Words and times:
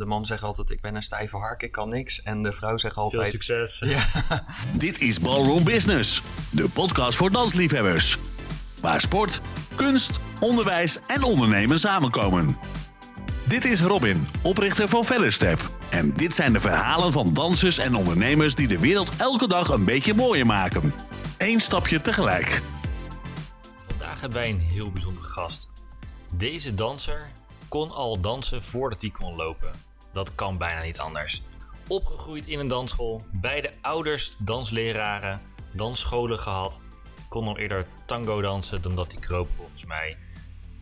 De 0.00 0.06
man 0.06 0.26
zegt 0.26 0.42
altijd, 0.42 0.70
ik 0.70 0.80
ben 0.80 0.94
een 0.94 1.02
stijve 1.02 1.36
hark, 1.36 1.62
ik 1.62 1.72
kan 1.72 1.88
niks. 1.88 2.22
En 2.22 2.42
de 2.42 2.52
vrouw 2.52 2.78
zegt 2.78 2.94
Veel 2.94 3.02
altijd... 3.02 3.30
succes. 3.30 3.78
Ja, 3.86 4.44
Dit 4.72 5.00
is 5.00 5.20
Ballroom 5.20 5.64
Business, 5.64 6.22
de 6.50 6.68
podcast 6.68 7.16
voor 7.16 7.30
dansliefhebbers. 7.30 8.18
Waar 8.80 9.00
sport, 9.00 9.40
kunst, 9.74 10.20
onderwijs 10.38 10.98
en 11.06 11.22
ondernemen 11.22 11.78
samenkomen. 11.78 12.56
Dit 13.46 13.64
is 13.64 13.80
Robin, 13.80 14.26
oprichter 14.42 14.88
van 14.88 15.04
Fellerstep. 15.04 15.70
En 15.90 16.14
dit 16.14 16.34
zijn 16.34 16.52
de 16.52 16.60
verhalen 16.60 17.12
van 17.12 17.34
dansers 17.34 17.78
en 17.78 17.94
ondernemers 17.94 18.54
die 18.54 18.68
de 18.68 18.78
wereld 18.78 19.16
elke 19.16 19.48
dag 19.48 19.68
een 19.68 19.84
beetje 19.84 20.14
mooier 20.14 20.46
maken. 20.46 20.94
Eén 21.38 21.60
stapje 21.60 22.00
tegelijk. 22.00 22.62
Vandaag 23.86 24.20
hebben 24.20 24.38
wij 24.38 24.50
een 24.50 24.60
heel 24.60 24.92
bijzondere 24.92 25.26
gast. 25.26 25.66
Deze 26.36 26.74
danser 26.74 27.30
kon 27.68 27.90
al 27.90 28.20
dansen 28.20 28.62
voordat 28.62 29.00
hij 29.00 29.10
kon 29.10 29.36
lopen. 29.36 29.89
Dat 30.12 30.34
kan 30.34 30.58
bijna 30.58 30.82
niet 30.82 30.98
anders. 30.98 31.42
Opgegroeid 31.88 32.46
in 32.46 32.58
een 32.58 32.68
dansschool, 32.68 33.22
beide 33.32 33.72
ouders 33.80 34.36
dansleraren, 34.38 35.40
dansscholen 35.72 36.38
gehad. 36.38 36.80
Kon 37.28 37.46
al 37.46 37.58
eerder 37.58 37.86
tango 38.06 38.40
dansen 38.40 38.82
dan 38.82 38.94
dat 38.94 39.12
hij 39.12 39.20
kroop 39.20 39.50
volgens 39.56 39.84
mij. 39.84 40.16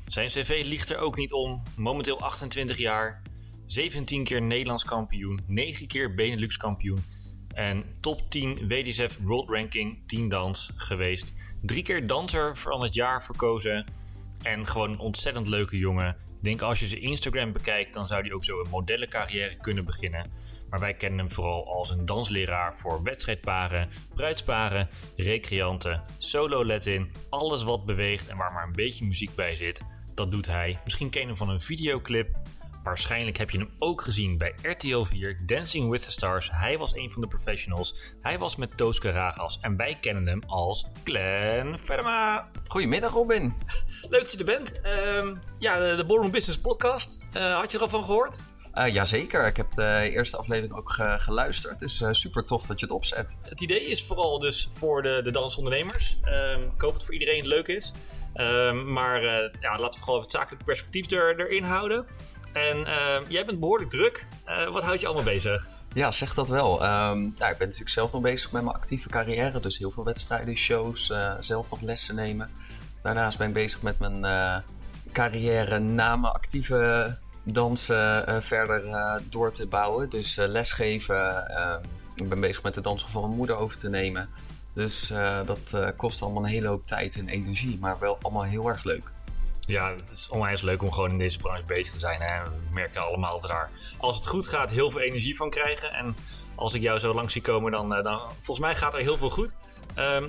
Zijn 0.07 0.29
cv 0.29 0.63
liegt 0.65 0.91
er 0.91 0.99
ook 0.99 1.17
niet 1.17 1.33
om. 1.33 1.63
Momenteel 1.77 2.21
28 2.21 2.79
jaar, 2.79 3.23
17 3.67 4.25
keer 4.25 4.43
Nederlands 4.43 4.85
kampioen, 4.85 5.41
9 5.47 5.87
keer 5.87 6.15
Benelux 6.15 6.57
kampioen 6.57 7.05
en 7.59 7.85
top 8.01 8.31
10 8.31 8.69
WDSF 8.69 9.19
World 9.23 9.49
Ranking 9.49 10.03
10 10.07 10.29
dans 10.29 10.71
geweest. 10.77 11.33
Drie 11.63 11.83
keer 11.83 12.07
danser 12.07 12.57
van 12.57 12.83
het 12.83 12.95
jaar 12.95 13.25
verkozen 13.25 13.85
en 14.43 14.67
gewoon 14.67 14.91
een 14.91 14.99
ontzettend 14.99 15.47
leuke 15.47 15.79
jongen. 15.79 16.17
Denk 16.41 16.63
als 16.63 16.81
je 16.81 16.87
zijn 16.87 17.03
Instagram 17.03 17.53
bekijkt, 17.53 17.95
dan 17.95 18.07
zou 18.07 18.21
hij 18.21 18.33
ook 18.33 18.45
zo 18.45 18.61
een 18.61 18.71
modellencarrière 18.71 19.57
kunnen 19.57 19.85
beginnen. 19.85 20.31
Maar 20.71 20.81
wij 20.81 20.95
kennen 20.95 21.19
hem 21.19 21.31
vooral 21.31 21.67
als 21.67 21.91
een 21.91 22.05
dansleraar 22.05 22.75
voor 22.75 23.03
wedstrijdparen, 23.03 23.89
bruidsparen, 24.15 24.89
recreanten, 25.17 26.01
solo 26.19 26.65
let-in, 26.65 27.11
alles 27.29 27.63
wat 27.63 27.85
beweegt 27.85 28.29
en 28.29 28.37
waar 28.37 28.53
maar 28.53 28.67
een 28.67 28.73
beetje 28.73 29.05
muziek 29.05 29.35
bij 29.35 29.57
zit. 29.57 29.83
Dat 30.15 30.31
doet 30.31 30.47
hij. 30.47 30.81
Misschien 30.85 31.11
ken 31.11 31.21
je 31.21 31.27
hem 31.27 31.37
van 31.37 31.51
een 31.51 31.61
videoclip. 31.61 32.37
Waarschijnlijk 32.89 33.37
heb 33.37 33.51
je 33.51 33.59
hem 33.59 33.71
ook 33.79 34.03
gezien 34.03 34.39
bij 34.39 34.55
RTL 34.63 35.03
4 35.03 35.39
Dancing 35.47 35.91
with 35.91 36.05
the 36.05 36.11
Stars. 36.11 36.51
Hij 36.53 36.79
was 36.79 36.95
een 36.97 37.13
van 37.13 37.23
de 37.23 37.29
professionals. 37.29 37.95
Hij 38.21 38.39
was 38.39 38.57
met 38.57 38.77
Toos 38.77 38.99
Karagas 38.99 39.59
en 39.61 39.77
wij 39.77 39.97
kennen 40.01 40.27
hem 40.27 40.43
als 40.47 40.87
Glenn 41.05 41.79
Verma. 41.79 42.51
goedemiddag 42.67 43.13
Robin. 43.13 43.55
Leuk 44.11 44.21
dat 44.21 44.33
je 44.33 44.39
er 44.39 44.45
bent. 44.45 44.81
Ehm, 44.81 45.35
ja, 45.59 45.97
de, 45.97 46.05
Ballroom 46.07 46.31
Business 46.31 46.61
podcast. 46.61 47.25
Eh, 47.33 47.59
had 47.59 47.71
je 47.73 47.77
er 47.79 47.83
al 47.83 47.91
van 47.91 48.05
gehoord? 48.05 48.39
Eh 48.73 48.93
jazeker, 48.93 49.47
ik 49.47 49.57
heb 49.57 49.71
de 49.73 50.11
eerste 50.13 50.37
aflevering 50.37 50.75
ook 50.75 50.93
ge- 50.93 51.17
geluisterd. 51.19 51.79
Dus 51.79 52.01
eh, 52.01 52.09
super 52.13 52.45
tof 52.45 52.67
dat 52.67 52.81
je 52.81 52.87
het 52.87 52.95
opzet. 52.95 53.37
Het 53.43 53.61
idee 53.61 53.81
is 53.87 54.05
vooral 54.05 54.39
dus 54.39 54.69
voor 54.73 55.03
de, 55.03 55.21
de 55.23 55.31
dansondernemers. 55.31 56.19
Ehm, 56.23 56.61
ik 56.63 56.81
hoop 56.81 56.81
dat 56.81 56.93
het 56.93 57.05
voor 57.05 57.13
iedereen 57.15 57.47
leuk 57.47 57.67
is. 57.67 57.93
Ehm, 58.35 58.93
maar 58.93 59.23
eh, 59.23 59.53
ja, 59.61 59.79
laten 59.79 59.99
we 59.99 60.05
gewoon 60.05 60.21
het 60.21 60.31
zakelijk 60.31 60.65
perspectief 60.65 61.11
er, 61.11 61.41
erin 61.41 61.63
houden. 61.65 62.07
En 62.59 62.87
ehm, 62.87 63.25
jij 63.29 63.45
bent 63.45 63.61
behoorlijk 63.61 63.91
druk. 63.91 64.27
Eh, 64.45 64.67
wat 64.69 64.85
houdt 64.85 65.01
je 65.01 65.07
allemaal 65.07 65.25
bezig? 65.25 65.69
Ja, 65.93 66.13
zeg 66.13 66.35
dat 66.35 66.49
wel. 66.49 66.83
Ehm, 66.83 67.23
ja, 67.23 67.49
ik 67.49 67.59
ben 67.59 67.67
natuurlijk 67.67 67.91
zelf 67.91 68.13
nog 68.13 68.23
bezig 68.23 68.53
met 68.53 68.63
mijn 68.63 68.77
actieve 68.77 69.09
carrière. 69.09 69.61
Dus 69.61 69.79
heel 69.79 69.91
veel 69.91 70.05
wedstrijden, 70.05 70.57
shows, 70.57 71.11
eh, 71.11 71.35
zelf 71.41 71.71
nog 71.71 71.81
lessen 71.81 72.15
nemen. 72.15 72.51
Daarnaast 73.03 73.39
ben 73.39 73.49
ik 73.49 73.55
bezig 73.55 73.83
met 73.83 73.99
mijn 73.99 74.25
eh, 74.25 74.57
carrière 75.13 75.79
na 75.79 76.17
mijn 76.17 76.33
actieve 76.33 77.17
dansen 77.43 78.43
verder 78.43 78.83
door 79.31 79.53
te 79.53 79.67
bouwen. 79.67 80.11
Dus 80.11 80.37
lesgeven. 80.37 81.49
ehm, 81.49 81.83
ik 82.15 82.29
ben 82.29 82.41
bezig 82.41 82.63
met 82.63 82.75
de 82.75 82.81
dansen 82.81 83.09
van 83.09 83.23
mijn 83.23 83.37
moeder 83.37 83.57
over 83.57 83.79
te 83.79 83.89
nemen. 83.89 84.29
Dus 84.73 85.13
dat 85.47 85.95
kost 85.97 86.23
allemaal 86.23 86.43
een 86.43 86.49
hele 86.49 86.69
hoop 86.69 86.87
tijd 86.87 87.17
en 87.17 87.29
energie. 87.29 87.79
Maar 87.81 87.99
wel 87.99 88.19
allemaal 88.23 88.43
heel 88.43 88.69
erg 88.69 88.85
leuk. 88.85 89.13
Ja, 89.69 89.91
het 89.95 90.11
is 90.11 90.29
onwijs 90.29 90.63
leuk 90.63 90.83
om 90.83 90.93
gewoon 90.93 91.11
in 91.11 91.19
deze 91.19 91.39
branche 91.39 91.65
bezig 91.65 91.93
te 91.93 91.99
zijn. 91.99 92.21
Hè? 92.21 92.43
We 92.43 92.51
merken 92.73 93.01
allemaal 93.01 93.41
dat 93.41 93.51
daar, 93.51 93.71
als 93.99 94.17
het 94.17 94.27
goed 94.27 94.47
gaat, 94.47 94.71
heel 94.71 94.91
veel 94.91 95.01
energie 95.01 95.37
van 95.37 95.51
krijgen. 95.51 95.93
En 95.93 96.17
als 96.55 96.75
ik 96.75 96.83
jou 96.83 96.99
zo 96.99 97.15
langs 97.15 97.33
zie 97.33 97.43
komen, 97.43 97.73
dan, 97.73 97.95
eh, 97.95 98.03
dan 98.03 98.21
volgens 98.21 98.59
mij 98.59 98.75
gaat 98.75 98.95
er 98.95 99.01
heel 99.01 99.19
veel 99.19 99.31
goed. 99.31 99.55
Ehm, 99.95 100.29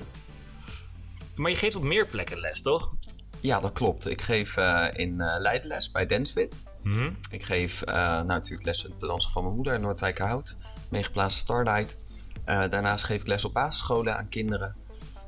maar 1.34 1.50
je 1.50 1.56
geeft 1.56 1.76
op 1.76 1.82
meer 1.82 2.06
plekken 2.06 2.40
les, 2.40 2.62
toch? 2.62 2.92
Ja, 3.40 3.60
dat 3.60 3.72
klopt. 3.72 4.10
Ik 4.10 4.20
geef 4.20 4.56
eh, 4.56 4.86
in 4.92 5.20
eh 5.20 5.40
Leiden 5.40 5.68
les 5.68 5.90
bij 5.90 6.06
Dancefit. 6.06 6.56
Mhm. 6.82 7.10
Ik 7.30 7.44
geef 7.44 7.84
nou, 7.84 8.26
natuurlijk 8.26 8.64
lessen 8.64 8.92
op 8.92 9.00
de 9.00 9.06
dansen 9.06 9.30
van 9.30 9.42
mijn 9.42 9.54
moeder 9.54 9.74
in 9.74 9.80
Noordwijkerhout. 9.80 10.56
Meegeplaatst 10.90 11.38
Starlight. 11.38 12.06
Daarnaast 12.44 13.04
geef 13.04 13.20
ik 13.20 13.26
les 13.26 13.44
op 13.44 13.52
basisscholen 13.52 14.16
aan 14.16 14.28
kinderen. 14.28 14.76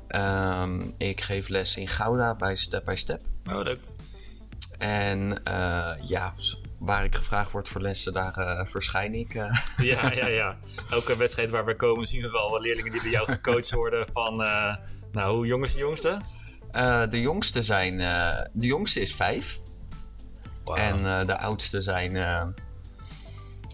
Ehm, 0.07 0.81
ik 0.97 1.21
geef 1.21 1.47
les 1.47 1.77
in 1.77 1.87
Gouda 1.87 2.35
bij 2.35 2.55
Step 2.55 2.85
by 2.85 2.95
Step. 2.95 3.21
Oh, 3.49 3.61
leuk. 3.61 3.79
En 4.77 5.43
eh, 5.43 5.91
ja, 6.01 6.33
waar 6.79 7.03
ik 7.03 7.15
gevraagd 7.15 7.51
word 7.51 7.67
voor 7.67 7.81
lessen, 7.81 8.13
daar 8.13 8.33
eh, 8.33 8.65
verschijn 8.65 9.13
ik. 9.13 9.35
eh. 9.35 9.57
Ja, 9.91 10.11
ja, 10.11 10.27
ja. 10.27 10.57
Elke 10.89 11.17
wedstrijd 11.17 11.49
waar 11.49 11.65
we 11.65 11.75
komen 11.75 12.05
zien 12.05 12.21
we 12.21 12.29
wel 12.29 12.49
wat 12.49 12.61
leerlingen 12.61 12.91
die 12.91 13.01
bij 13.01 13.11
jou 13.11 13.31
gecoacht 13.31 13.71
worden 13.71 14.07
van... 14.13 14.35
nou, 15.11 15.35
hoe 15.35 15.45
jong 15.45 15.63
is 15.63 15.73
de 15.73 15.79
jongste? 15.79 16.21
De 17.09 17.21
jongste 17.21 17.63
zijn... 17.63 17.97
de 18.53 18.67
jongste 18.67 19.01
is 19.01 19.15
vijf. 19.15 19.59
En 20.75 21.27
de 21.27 21.37
oudste 21.37 21.81
zijn 21.81 22.15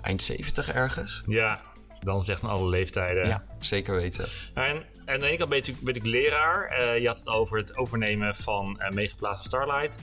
eind 0.01 0.21
70 0.21 0.73
ergens. 0.73 1.23
Ja, 1.27 1.61
dan 1.99 2.21
zegt 2.21 2.39
van 2.39 2.49
alle 2.49 2.69
leeftijden. 2.69 3.27
Ja, 3.27 3.43
zeker 3.59 3.95
weten. 3.95 4.27
En, 4.53 4.63
en 5.05 5.13
aan 5.13 5.19
de 5.19 5.27
ene 5.27 5.37
kant 5.37 5.49
ben 5.49 5.59
je 5.59 5.71
natuurlijk 5.71 5.85
ben 5.85 5.95
ik 5.95 6.03
leraar. 6.03 6.99
Je 6.99 7.07
had 7.07 7.17
het 7.17 7.27
over 7.27 7.57
het 7.57 7.77
overnemen 7.77 8.35
van 8.35 8.81
meegeplaatste 8.93 9.45
Starlight. 9.45 9.97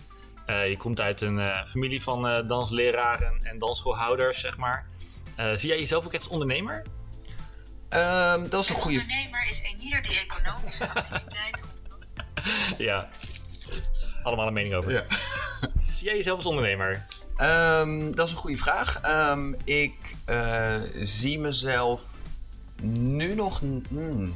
Eh, 0.46 0.68
je 0.68 0.76
komt 0.76 1.00
uit 1.00 1.20
een 1.20 1.38
eh, 1.38 1.64
familie 1.64 2.02
van 2.02 2.28
eh, 2.28 2.46
dansleraren 2.46 3.40
en 3.42 3.58
dansschoolhouders, 3.58 4.40
zeg 4.40 4.56
maar. 4.56 4.86
Eh, 5.36 5.52
zie 5.52 5.68
jij 5.68 5.78
jezelf 5.78 6.06
ook 6.06 6.14
als 6.14 6.28
ondernemer? 6.28 6.82
Ehm, 7.88 8.48
dat 8.48 8.62
is 8.62 8.68
een 8.68 8.74
Een 8.74 8.80
goede 8.82 9.00
ondernemer 9.00 9.48
is 9.48 9.70
een 9.72 9.80
ieder 9.80 10.02
die 10.02 10.18
economische 10.18 10.88
activiteit 10.88 11.64
Ja. 12.78 13.08
Allemaal 14.22 14.46
een 14.46 14.52
mening 14.52 14.74
over. 14.74 15.06
Zie 15.90 16.06
jij 16.06 16.16
jezelf 16.16 16.36
als 16.36 16.46
ondernemer? 16.46 17.06
Ehm, 17.36 18.10
dat 18.10 18.26
is 18.26 18.32
een 18.32 18.38
goede 18.38 18.56
vraag. 18.56 19.00
Ehm, 19.00 19.52
ik 19.64 20.14
eh, 20.24 20.80
zie 20.94 21.38
mezelf 21.38 22.22
nu 22.82 23.34
nog. 23.34 23.60
Hmm. 23.88 24.34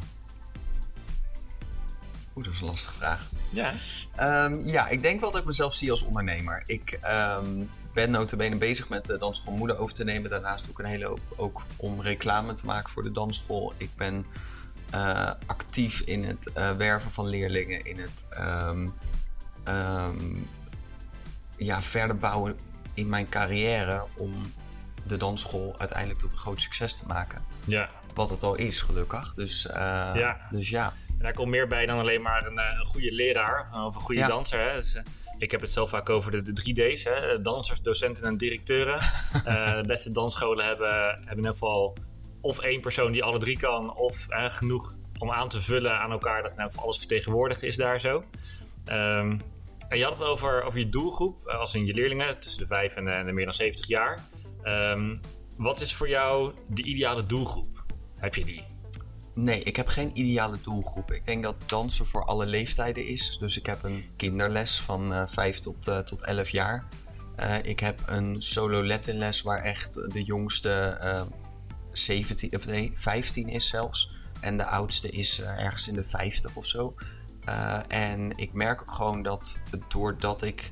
Oeh, 2.41 2.49
dat 2.49 2.59
is 2.59 2.61
een 2.61 2.73
lastige 2.75 2.95
vraag. 2.95 3.29
Ja. 3.51 3.73
Ehm, 4.17 4.67
ja, 4.67 4.89
ik 4.89 5.03
denk 5.03 5.21
wel 5.21 5.31
dat 5.31 5.41
ik 5.41 5.47
mezelf 5.47 5.75
zie 5.75 5.91
als 5.91 6.03
ondernemer. 6.03 6.63
Ik 6.67 6.99
ehm, 7.01 7.65
ben 7.95 8.11
notabene 8.11 8.57
bezig 8.57 8.89
met 8.89 9.05
de 9.05 9.19
dansschool 9.19 9.53
moeder 9.53 9.79
over 9.79 9.95
te 9.95 10.05
nemen. 10.05 10.31
Daarnaast 10.31 10.67
ook 10.71 10.79
een 10.79 10.85
hele 10.85 11.05
hoop 11.05 11.21
ook 11.37 11.63
om 11.77 12.01
reclame 12.01 12.55
te 12.55 12.67
maken 12.67 12.91
voor 12.91 13.03
de 13.03 13.13
dansschool. 13.13 13.73
Ik 13.77 13.91
ben 13.97 14.27
eh, 14.91 15.31
actief 15.47 16.01
in 16.01 16.25
het 16.25 16.53
eh, 16.53 16.71
werven 16.71 17.11
van 17.11 17.27
leerlingen, 17.27 17.85
in 17.85 17.99
het 17.99 18.27
ehm, 18.31 18.89
ja, 21.57 21.83
verder 21.83 22.19
bouwen 22.19 22.59
in 22.95 23.09
mijn 23.09 23.29
carrière 23.29 24.07
om 24.17 24.53
de 25.07 25.17
dansschool 25.17 25.75
uiteindelijk 25.79 26.19
tot 26.19 26.33
een 26.33 26.39
groot 26.39 26.61
succes 26.61 26.97
te 26.97 27.07
maken. 27.07 27.45
Ja. 27.65 27.89
Wat 28.15 28.31
het 28.31 28.43
al 28.43 28.55
is, 28.55 28.81
gelukkig. 28.81 29.35
Dus, 29.35 29.67
eh, 29.67 30.11
Ja. 30.15 30.37
dus 30.51 30.69
ja. 30.69 30.93
En 31.21 31.27
daar 31.27 31.35
komt 31.35 31.49
meer 31.51 31.67
bij 31.67 31.87
dan 31.87 31.99
alleen 31.99 32.23
maar 32.23 32.47
een, 32.47 32.59
eh, 32.59 32.79
een 32.79 32.85
goede 32.85 33.13
leraar 33.13 33.85
of 33.87 33.95
een 33.95 34.03
goede 34.03 34.21
Ja. 34.21 34.27
danser. 34.27 34.61
Hè. 34.61 34.75
Dus, 34.75 34.95
eh, 34.95 35.03
ik 35.39 35.51
heb 35.51 35.61
het 35.61 35.73
zelf 35.73 35.91
vaak 35.91 36.09
over 36.09 36.31
de, 36.31 36.43
de 36.43 36.53
3D's. 36.53 37.05
Hè. 37.05 37.41
Dansers, 37.41 37.81
docenten 37.83 38.25
en 38.25 38.37
directeuren. 38.37 38.99
Eh, 39.45 39.73
de 39.73 39.87
beste 39.87 40.11
dansscholen 40.11 40.65
hebben, 40.65 41.05
hebben 41.05 41.31
in 41.31 41.37
ieder 41.37 41.53
geval 41.53 41.97
of 42.41 42.59
één 42.59 42.81
persoon 42.81 43.13
die 43.13 43.23
alle 43.23 43.39
drie 43.39 43.59
kan... 43.59 43.97
of 43.97 44.29
eh, 44.29 44.45
genoeg 44.45 44.97
om 45.19 45.31
aan 45.31 45.49
te 45.49 45.61
vullen 45.61 45.99
aan 45.99 46.11
elkaar... 46.11 46.43
dat 46.43 46.55
geval 46.55 46.83
alles 46.85 46.99
vertegenwoordigd 46.99 47.63
is 47.63 47.77
daar 47.77 48.01
zo. 48.01 48.25
Ehm, 48.85 49.39
en 49.89 49.99
je 49.99 50.05
had 50.05 50.13
het 50.19 50.23
over, 50.23 50.63
over 50.63 50.79
je 50.79 50.89
doelgroep, 50.89 51.47
eh, 51.47 51.59
als 51.59 51.75
in 51.75 51.87
je 51.87 51.95
leerlingen... 51.95 52.41
tussen 52.41 52.61
de 52.61 52.67
5 52.67 52.97
en 52.97 53.05
de, 53.05 53.11
en 53.11 53.27
de 53.27 53.33
meer 53.33 53.45
dan 53.45 53.55
70 53.55 53.87
jaar. 53.87 54.25
Ehm, 54.63 55.17
wat 55.57 55.81
is 55.81 55.95
voor 55.95 56.09
jou 56.09 56.55
de 56.69 56.83
ideale 56.83 57.27
doelgroep? 57.27 57.85
Heb 58.17 58.35
je 58.35 58.45
die? 58.45 58.65
Nee, 59.43 59.63
ik 59.63 59.77
heb 59.77 59.89
geen 59.89 60.11
ideale 60.15 60.59
doelgroep. 60.63 61.13
Ik 61.13 61.27
denk 61.27 61.43
dat 61.43 61.57
dansen 61.67 62.07
voor 62.07 62.25
alle 62.25 62.47
leeftijden 62.47 63.07
is. 63.07 63.37
Dus 63.39 63.57
ik 63.57 63.67
heb 63.67 63.85
een 63.85 64.05
kinderles 64.17 64.81
van 64.81 65.15
eh 65.15 65.27
5 65.27 65.59
tot, 65.59 65.89
eh, 65.89 65.99
tot 65.99 66.25
11 66.25 66.51
jaar. 66.51 66.85
Eh, 67.37 67.63
ik 67.63 67.81
heb 67.81 68.03
een 68.07 68.43
solo 68.43 68.85
Latin-les 68.85 69.43
waar 69.43 69.63
echt 69.63 69.95
de 69.95 70.23
jongste 70.23 70.71
eh 71.01 71.23
17, 71.93 72.57
of 72.57 72.67
nee, 72.67 72.93
15 72.95 73.49
is 73.49 73.69
zelfs. 73.69 74.11
En 74.41 74.57
de 74.57 74.65
oudste 74.65 75.11
is 75.11 75.41
ergens 75.41 75.89
in 75.89 75.95
de 75.95 76.05
50 76.05 76.55
of 76.55 76.67
zo. 76.67 76.95
En 77.89 78.39
ik 78.39 78.53
merk 78.53 78.81
ook 78.81 78.93
gewoon 78.93 79.23
dat 79.23 79.61
doordat 79.89 80.43
ik 80.43 80.71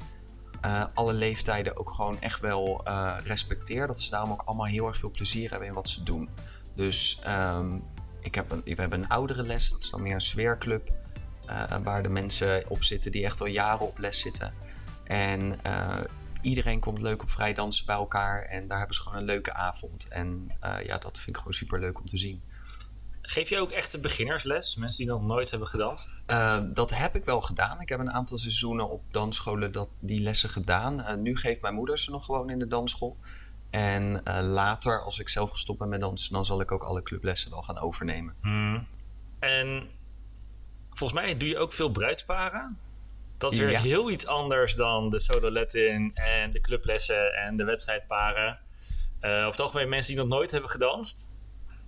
alle 0.94 1.12
leeftijden 1.12 1.76
ook 1.76 1.90
gewoon 1.90 2.20
echt 2.20 2.40
wel 2.40 2.80
eh, 2.84 3.16
respecteer. 3.24 3.86
Dat 3.86 4.00
ze 4.00 4.10
daarom 4.10 4.32
ook 4.32 4.42
allemaal 4.42 4.66
heel 4.66 4.86
erg 4.86 4.96
veel 4.96 5.10
plezier 5.10 5.50
hebben 5.50 5.68
in 5.68 5.74
wat 5.74 5.88
ze 5.88 6.02
doen. 6.02 6.28
Dus 6.74 7.20
ehm, 7.22 7.78
ik 8.20 8.34
heb 8.34 8.50
een, 8.50 8.62
we 8.64 8.80
hebben 8.80 9.02
een 9.02 9.08
oudere 9.08 9.42
les, 9.42 9.70
dat 9.70 9.82
is 9.82 9.90
dan 9.90 10.02
meer 10.02 10.14
een 10.14 10.20
sfeerclub. 10.20 10.90
eh, 11.46 11.76
waar 11.82 12.02
de 12.02 12.08
mensen 12.08 12.70
op 12.70 12.84
zitten 12.84 13.12
die 13.12 13.24
echt 13.24 13.40
al 13.40 13.46
jaren 13.46 13.86
op 13.86 13.98
les 13.98 14.18
zitten. 14.18 14.54
En 15.04 15.64
eh, 15.64 15.96
iedereen 16.42 16.80
komt 16.80 17.00
leuk 17.00 17.22
op 17.22 17.30
vrij 17.30 17.54
dansen 17.54 17.86
bij 17.86 17.94
elkaar. 17.94 18.42
En 18.42 18.68
daar 18.68 18.78
hebben 18.78 18.96
ze 18.96 19.02
gewoon 19.02 19.18
een 19.18 19.24
leuke 19.24 19.52
avond. 19.52 20.08
En 20.08 20.56
eh, 20.60 20.84
ja, 20.86 20.98
dat 20.98 21.16
vind 21.16 21.28
ik 21.28 21.36
gewoon 21.36 21.52
super 21.52 21.80
leuk 21.80 21.98
om 21.98 22.06
te 22.06 22.18
zien. 22.18 22.42
Geef 23.22 23.48
je 23.48 23.58
ook 23.60 23.70
echt 23.70 24.00
beginnersles? 24.00 24.76
Mensen 24.76 25.04
die 25.04 25.12
nog 25.14 25.22
nooit 25.22 25.50
hebben 25.50 25.68
gedanst? 25.68 26.14
Dat 26.74 26.90
heb 26.90 27.14
ik 27.14 27.24
wel 27.24 27.40
gedaan. 27.40 27.80
Ik 27.80 27.88
heb 27.88 28.00
een 28.00 28.10
aantal 28.10 28.38
seizoenen 28.38 28.90
op 28.90 29.02
dansscholen 29.10 29.72
dat, 29.72 29.88
die 30.00 30.20
lessen 30.20 30.50
gedaan. 30.50 31.22
Nu 31.22 31.36
geeft 31.36 31.62
mijn 31.62 31.74
moeder 31.74 31.98
ze 31.98 32.10
nog 32.10 32.24
gewoon 32.24 32.50
in 32.50 32.58
de 32.58 32.66
dansschool. 32.66 33.16
En 33.70 34.24
eh, 34.24 34.42
later, 34.46 35.02
als 35.02 35.18
ik 35.18 35.28
zelf 35.28 35.50
gestopt 35.50 35.78
ben 35.78 35.88
met 35.88 36.00
dansen, 36.00 36.32
dan 36.32 36.44
zal 36.44 36.60
ik 36.60 36.72
ook 36.72 36.82
alle 36.82 37.02
clublessen 37.02 37.50
wel 37.50 37.62
gaan 37.62 37.78
overnemen. 37.78 38.34
En 39.38 39.90
volgens 40.90 41.20
mij 41.20 41.36
doe 41.36 41.48
je 41.48 41.58
ook 41.58 41.72
veel 41.72 41.90
bruidsparen. 41.90 42.78
Dat 43.38 43.52
is 43.52 43.58
weer 43.58 43.70
Ja. 43.70 43.80
heel 43.80 44.10
iets 44.10 44.26
anders 44.26 44.74
dan 44.74 45.10
de 45.10 45.18
solo 45.18 45.50
Latin 45.50 46.10
en 46.14 46.50
de 46.50 46.60
clublessen 46.60 47.34
en 47.34 47.56
de 47.56 47.64
wedstrijdparen. 47.64 48.58
Eh 49.20 49.30
over 49.30 49.50
het 49.50 49.60
algemeen 49.60 49.88
mensen 49.88 50.14
die 50.14 50.22
nog 50.24 50.32
nooit 50.32 50.50
hebben 50.50 50.70
gedanst. 50.70 51.28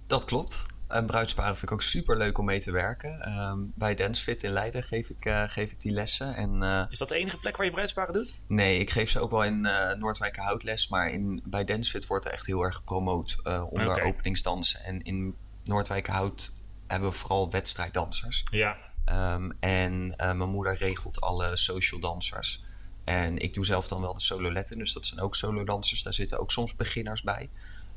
Dat 0.07 0.25
klopt. 0.25 0.67
En 0.91 1.07
bruidsparen 1.07 1.53
vind 1.57 1.71
ik 1.71 1.73
ook 1.73 1.83
super 1.83 2.17
leuk 2.17 2.39
om 2.39 2.45
mee 2.45 2.61
te 2.61 2.71
werken. 2.71 3.21
Ehm, 3.21 3.59
bij 3.75 3.95
Dancefit 3.95 4.43
in 4.43 4.51
Leiden 4.51 4.83
geef 4.83 5.09
ik, 5.11 5.25
eh, 5.25 5.45
geef 5.49 5.71
ik 5.71 5.81
die 5.81 5.93
lessen. 5.93 6.35
En 6.35 6.63
eh, 6.63 6.85
Is 6.91 6.99
dat 6.99 7.09
de 7.09 7.15
enige 7.17 7.39
plek 7.39 7.57
waar 7.57 7.67
je 7.67 7.73
bruidsparen 7.73 8.13
doet? 8.15 8.35
nee, 8.47 8.79
ik 8.79 8.91
geef 8.91 9.11
ze 9.11 9.21
ook 9.21 9.31
wel 9.31 9.45
in 9.45 9.67
eh 9.67 9.95
Noordwijkerhout 9.99 10.63
les. 10.63 10.89
Maar 10.89 11.11
in, 11.11 11.43
bij 11.45 11.65
Dancefit 11.65 12.07
wordt 12.07 12.25
er 12.25 12.33
echt 12.33 12.47
heel 12.47 12.63
erg 12.63 12.77
gepromoot 12.77 13.37
onder 13.45 13.89
Oké. 13.91 14.03
openingsdansen. 14.03 14.81
En 14.85 15.03
in 15.03 15.35
Noordwijkerhout 15.65 16.53
hebben 16.87 17.09
we 17.11 17.15
vooral 17.17 17.51
wedstrijddansers. 17.51 18.45
Ja. 18.51 18.77
Ehm, 19.05 19.51
en 19.61 20.07
mijn 20.17 20.49
moeder 20.49 20.77
regelt 20.77 21.21
alle 21.21 21.57
social 21.57 22.01
dansers. 22.01 22.63
En 23.05 23.39
ik 23.39 23.55
doe 23.55 23.65
zelf 23.65 23.89
dan 23.89 24.01
wel 24.01 24.15
de 24.15 24.21
sololetten, 24.21 24.79
dus 24.79 24.93
dat 24.93 25.07
zijn 25.07 25.21
ook 25.21 25.37
solo 25.37 25.65
dansers. 25.65 26.03
Daar 26.03 26.15
zitten 26.15 26.39
ook 26.41 26.53
soms 26.53 26.77
beginners 26.77 27.23
bij. 27.23 27.51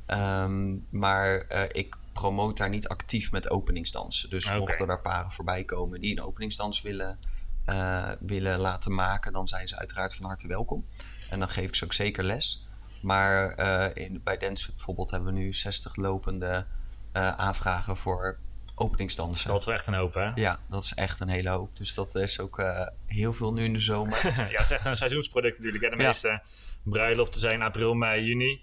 Ehm, 0.06 0.76
maar 0.90 1.46
ik 1.72 1.96
promoot 2.14 2.58
daar 2.58 2.70
niet 2.70 2.88
actief 2.88 3.32
met 3.32 3.50
openingsdansen. 3.50 4.30
Dus 4.30 4.46
Oké. 4.50 4.58
mochten 4.58 4.90
er 4.90 5.00
paren 5.00 5.32
voorbij 5.32 5.64
komen 5.64 6.02
die 6.02 6.12
een 6.18 6.24
openingsdans 6.24 6.82
willen, 6.82 7.20
eh, 7.66 8.10
willen 8.20 8.60
laten 8.60 8.94
maken, 8.94 9.34
dan 9.34 9.48
zijn 9.48 9.68
ze 9.68 9.78
uiteraard 9.78 10.16
van 10.16 10.26
harte 10.26 10.48
welkom. 10.48 10.86
En 11.30 11.40
dan 11.40 11.50
geef 11.50 11.68
ik 11.68 11.76
ze 11.76 11.84
ook 11.84 11.94
zeker 11.94 12.24
les. 12.24 12.68
Maar 13.02 13.50
eh, 13.50 14.04
in, 14.06 14.22
bij 14.24 14.38
Dance 14.38 14.72
bijvoorbeeld 14.76 15.12
hebben 15.12 15.34
we 15.34 15.40
nu 15.40 15.54
60 15.54 15.96
lopende 15.96 16.66
eh, 17.12 17.30
aanvragen 17.38 17.98
voor 17.98 18.38
openingsdansen. 18.76 19.48
Dat 19.50 19.60
is 19.62 19.68
echt 19.68 19.88
een 19.88 19.94
hoop, 19.94 20.14
hè? 20.14 20.32
Ja, 20.36 20.60
dat 20.70 20.84
is 20.84 20.94
echt 20.94 21.20
een 21.20 21.28
hele 21.30 21.50
hoop. 21.50 21.78
Dus 21.78 21.94
dat 21.94 22.16
is 22.16 22.40
ook 22.40 22.64
heel 23.06 23.34
veel 23.34 23.54
nu 23.54 23.64
in 23.64 23.74
de 23.74 23.80
zomer. 23.80 24.22
Ja, 24.36 24.44
het 24.44 24.60
is 24.60 24.72
echt 24.72 24.86
een 24.86 24.96
seizoensproduct 24.96 25.56
natuurlijk. 25.58 25.84
Hè? 25.84 25.90
De 25.90 26.02
Ja. 26.02 26.08
meeste 26.08 26.42
bruiloften 26.84 27.40
zijn 27.42 27.62
april, 27.62 27.94
mei, 27.94 28.24
juni. 28.24 28.62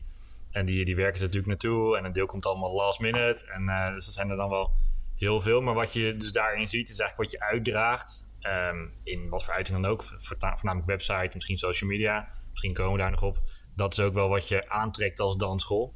En 0.51 0.65
die, 0.67 0.85
die 0.85 0.97
werken 0.97 1.15
er 1.21 1.27
natuurlijk 1.27 1.47
naartoe. 1.47 1.97
En 1.99 2.05
een 2.05 2.13
deel 2.13 2.27
komt 2.27 2.47
allemaal 2.47 2.75
last 2.75 3.01
minute. 3.01 3.47
En 3.47 3.69
eh, 3.69 3.93
dus 3.95 4.05
dat 4.05 4.15
zijn 4.15 4.31
er 4.31 4.37
dan 4.37 4.49
wel 4.51 4.71
heel 5.17 5.41
veel. 5.41 5.61
Maar 5.61 5.75
wat 5.75 5.93
je 5.93 6.17
dus 6.17 6.33
daarin 6.33 6.69
ziet, 6.69 6.89
is 6.89 6.99
eigenlijk 6.99 7.31
wat 7.31 7.41
je 7.41 7.47
uitdraagt. 7.53 8.29
ehm, 8.41 8.87
in 9.05 9.29
wat 9.29 9.45
voor 9.45 9.55
uiting 9.55 9.81
dan 9.83 9.91
ook. 9.91 10.03
Voorna- 10.05 10.57
Voornamelijk 10.57 10.89
website, 10.91 11.31
misschien 11.35 11.59
social 11.59 11.91
media. 11.91 12.29
Misschien 12.51 12.73
komen 12.73 12.93
we 12.93 12.99
daar 12.99 13.11
nog 13.11 13.23
op. 13.23 13.39
Dat 13.77 13.93
is 13.93 14.01
ook 14.01 14.15
wel 14.15 14.29
wat 14.29 14.49
je 14.49 14.69
aantrekt 14.71 15.21
als 15.21 15.37
dansschool. 15.37 15.95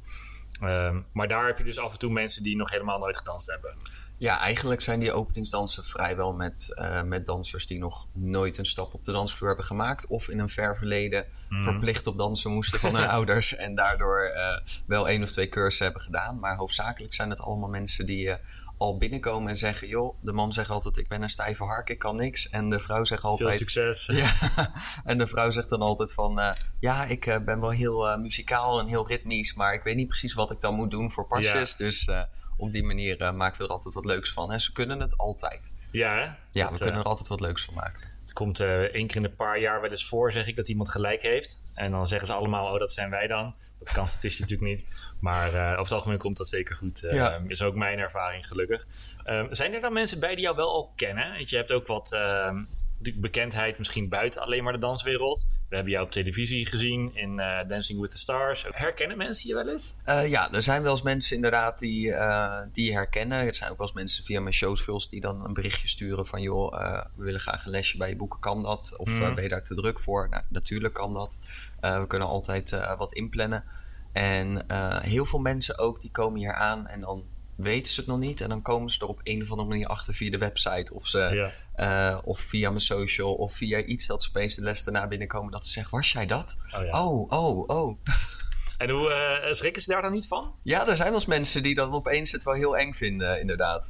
Ehm, 0.61 1.01
maar 1.13 1.27
daar 1.27 1.45
heb 1.45 1.57
je 1.57 1.63
dus 1.63 1.77
af 1.79 1.91
en 1.91 1.99
toe 1.99 2.11
mensen 2.11 2.43
die 2.43 2.55
nog 2.55 2.71
helemaal 2.71 2.99
nooit 2.99 3.17
gedanst 3.17 3.47
hebben. 3.51 3.77
Ja, 4.17 4.39
eigenlijk 4.39 4.81
zijn 4.81 4.99
die 4.99 5.11
openingsdansen 5.11 5.83
vrijwel 5.83 6.33
met, 6.33 6.73
eh, 6.75 7.03
met 7.03 7.25
dansers 7.25 7.67
die 7.67 7.79
nog 7.79 8.07
nooit 8.13 8.57
een 8.57 8.65
stap 8.65 8.93
op 8.93 9.05
de 9.05 9.11
dansvloer 9.11 9.47
hebben 9.47 9.65
gemaakt. 9.65 10.07
Of 10.07 10.29
in 10.29 10.39
een 10.39 10.49
ver 10.49 10.77
verleden 10.77 11.25
verplicht 11.49 12.07
op 12.07 12.17
dansen 12.17 12.51
moesten 12.51 12.79
van 12.79 12.95
hun 12.95 13.07
ouders. 13.17 13.55
En 13.55 13.75
daardoor 13.75 14.19
eh, 14.19 14.57
wel 14.85 15.07
één 15.07 15.23
of 15.23 15.31
twee 15.31 15.49
cursussen 15.49 15.85
hebben 15.85 16.03
gedaan. 16.03 16.39
Maar 16.39 16.55
hoofdzakelijk 16.55 17.13
zijn 17.13 17.29
het 17.29 17.39
allemaal 17.39 17.69
mensen 17.69 18.05
die 18.05 18.29
eh, 18.29 18.37
al 18.77 18.97
binnenkomen 18.97 19.49
en 19.49 19.57
zeggen... 19.57 19.87
joh, 19.87 20.15
de 20.21 20.33
man 20.33 20.53
zegt 20.53 20.69
altijd 20.69 20.97
ik 20.97 21.07
ben 21.07 21.21
een 21.21 21.29
stijve 21.29 21.63
hark, 21.63 21.89
ik 21.89 21.99
kan 21.99 22.15
niks. 22.15 22.49
En 22.49 22.69
de 22.69 22.79
vrouw 22.79 23.03
zegt 23.03 23.21
Veel 23.21 23.29
altijd... 23.29 23.53
succes. 23.53 24.05
Ja, 24.15 24.71
en 25.03 25.17
de 25.17 25.27
vrouw 25.27 25.51
zegt 25.51 25.69
dan 25.69 25.81
altijd 25.81 26.13
van... 26.13 26.39
eh, 26.39 26.49
ja, 26.79 27.05
ik 27.05 27.25
eh, 27.25 27.39
ben 27.39 27.59
wel 27.59 27.69
heel 27.69 28.09
eh, 28.09 28.17
muzikaal 28.17 28.79
en 28.79 28.87
heel 28.87 29.07
ritmisch... 29.07 29.53
maar 29.53 29.73
ik 29.73 29.83
weet 29.83 29.95
niet 29.95 30.07
precies 30.07 30.33
wat 30.33 30.51
ik 30.51 30.61
dan 30.61 30.75
moet 30.75 30.91
doen 30.91 31.11
voor 31.11 31.27
pasjes. 31.27 31.75
Dus 31.75 32.09
op 32.57 32.71
die 32.71 32.83
manier 32.83 33.33
maken 33.35 33.57
we 33.57 33.63
er 33.63 33.69
altijd 33.69 33.93
wat 33.93 34.05
leuks 34.05 34.31
van. 34.31 34.51
En 34.51 34.61
ze 34.61 34.71
kunnen 34.71 34.99
het 34.99 35.17
altijd. 35.17 35.71
Ja, 35.91 36.13
hè? 36.13 36.21
Ja, 36.51 36.69
Dat, 36.69 36.71
we 36.71 36.83
kunnen 36.83 37.01
er 37.01 37.07
altijd 37.07 37.27
wat 37.27 37.39
leuks 37.39 37.65
van 37.65 37.73
maken. 37.73 38.14
Komt 38.35 38.59
eh 38.59 38.81
één 38.81 39.07
keer 39.07 39.15
in 39.15 39.23
een 39.23 39.35
paar 39.35 39.59
jaar 39.59 39.81
wel 39.81 39.89
eens 39.89 40.05
voor, 40.05 40.31
zeg 40.31 40.47
ik, 40.47 40.55
dat 40.55 40.69
iemand 40.69 40.89
gelijk 40.89 41.21
heeft. 41.21 41.61
En 41.73 41.91
dan 41.91 42.07
zeggen 42.07 42.27
ze 42.27 42.33
allemaal, 42.33 42.73
oh, 42.73 42.79
dat 42.79 42.91
zijn 42.91 43.09
wij 43.09 43.27
dan. 43.27 43.55
Dat 43.79 43.91
kan 43.91 44.07
statistisch 44.07 44.39
natuurlijk 44.39 44.69
niet. 44.69 44.85
Maar 45.19 45.53
eh, 45.53 45.71
over 45.71 45.83
het 45.83 45.91
algemeen 45.91 46.17
komt 46.17 46.37
dat 46.37 46.47
zeker 46.47 46.75
goed. 46.75 46.99
Ja. 47.11 47.41
Is 47.47 47.61
ook 47.61 47.75
mijn 47.75 47.99
ervaring, 47.99 48.47
gelukkig. 48.47 48.87
Ehm, 49.23 49.53
zijn 49.53 49.73
er 49.73 49.81
dan 49.81 49.93
mensen 49.93 50.19
bij 50.19 50.35
die 50.35 50.43
jou 50.43 50.55
wel 50.55 50.69
al 50.69 50.91
kennen? 50.95 51.33
Want 51.33 51.49
je 51.49 51.55
hebt 51.55 51.71
ook 51.71 51.87
wat 51.87 52.11
ehm, 52.11 52.63
bekendheid 53.13 53.77
misschien 53.77 54.09
buiten 54.09 54.41
alleen 54.41 54.63
maar 54.63 54.73
de 54.73 54.79
danswereld. 54.79 55.45
We 55.69 55.75
hebben 55.75 55.93
jou 55.93 56.05
op 56.05 56.11
televisie 56.11 56.65
gezien 56.65 57.11
in 57.13 57.39
eh, 57.39 57.67
Dancing 57.67 57.99
with 57.99 58.11
the 58.11 58.17
Stars. 58.17 58.65
Herkennen 58.71 59.17
mensen 59.17 59.49
je 59.49 59.55
wel 59.55 59.69
eens? 59.69 59.95
Eh, 60.03 60.29
ja, 60.29 60.53
er 60.53 60.63
zijn 60.63 60.81
wel 60.81 60.91
eens 60.91 61.01
mensen 61.01 61.35
inderdaad 61.35 61.79
die, 61.79 62.13
eh, 62.13 62.61
die 62.71 62.93
herkennen. 62.93 63.39
Er 63.39 63.55
zijn 63.55 63.71
ook 63.71 63.77
wel 63.77 63.87
eens 63.87 63.95
mensen 63.95 64.23
via 64.23 64.41
mijn 64.41 64.53
showsvulls 64.53 65.09
die 65.09 65.21
dan 65.21 65.45
een 65.45 65.53
berichtje 65.53 65.87
sturen 65.87 66.25
van... 66.25 66.41
joh, 66.41 66.73
we 67.15 67.23
willen 67.23 67.39
graag 67.39 67.65
een 67.65 67.71
lesje 67.71 67.97
bij 67.97 68.09
je 68.09 68.15
boeken, 68.15 68.39
kan 68.39 68.63
dat? 68.63 68.97
Of 68.97 69.19
eh, 69.19 69.33
ben 69.33 69.43
je 69.43 69.49
daar 69.49 69.63
te 69.63 69.75
druk 69.75 69.99
voor? 69.99 70.29
Nou, 70.29 70.43
natuurlijk 70.49 70.93
kan 70.93 71.13
dat. 71.13 71.37
We 71.81 72.05
kunnen 72.07 72.27
altijd 72.27 72.95
wat 72.97 73.13
inplannen. 73.13 73.63
En 74.11 74.65
heel 75.01 75.25
veel 75.25 75.39
mensen 75.39 75.77
ook, 75.77 76.01
die 76.01 76.11
komen 76.11 76.39
hier 76.39 76.53
aan 76.53 76.87
en 76.87 77.01
dan 77.01 77.23
weten 77.55 77.93
ze 77.93 77.99
het 77.99 78.09
nog 78.09 78.19
niet. 78.19 78.41
En 78.41 78.49
dan 78.49 78.61
komen 78.61 78.89
ze 78.89 78.99
er 78.99 79.07
op 79.07 79.19
een 79.23 79.41
of 79.41 79.49
andere 79.51 79.67
manier 79.67 79.87
achter 79.87 80.13
via 80.13 80.31
de 80.31 80.37
website. 80.37 80.93
Of, 80.93 81.07
ze, 81.07 81.19
Ja. 81.19 81.51
eh, 82.13 82.19
of 82.23 82.39
via 82.39 82.69
mijn 82.69 82.81
social 82.81 83.33
of 83.33 83.53
via 83.53 83.79
iets 83.83 84.05
dat 84.05 84.23
ze 84.23 84.29
opeens 84.29 84.55
de 84.55 84.61
les 84.61 84.83
daarna 84.83 85.07
binnenkomen. 85.07 85.51
Dat 85.51 85.65
ze 85.65 85.71
zeggen, 85.71 85.97
was 85.97 86.11
jij 86.11 86.25
dat? 86.25 86.55
Oh 86.77 86.85
ja. 86.85 87.03
Oh, 87.05 87.31
oh, 87.31 87.69
oh. 87.69 87.99
En 88.77 88.89
hoe 88.89 89.09
eh, 89.11 89.53
schrikken 89.53 89.81
ze 89.81 89.91
daar 89.91 90.01
dan 90.01 90.11
niet 90.11 90.27
van? 90.27 90.55
Ja, 90.63 90.79
er 90.87 90.95
zijn 90.95 91.07
wel 91.09 91.17
eens 91.17 91.25
mensen 91.25 91.63
die 91.63 91.75
dan 91.75 91.93
opeens 91.93 92.31
het 92.31 92.43
wel 92.43 92.53
heel 92.53 92.77
eng 92.77 92.93
vinden, 92.93 93.39
inderdaad. 93.39 93.87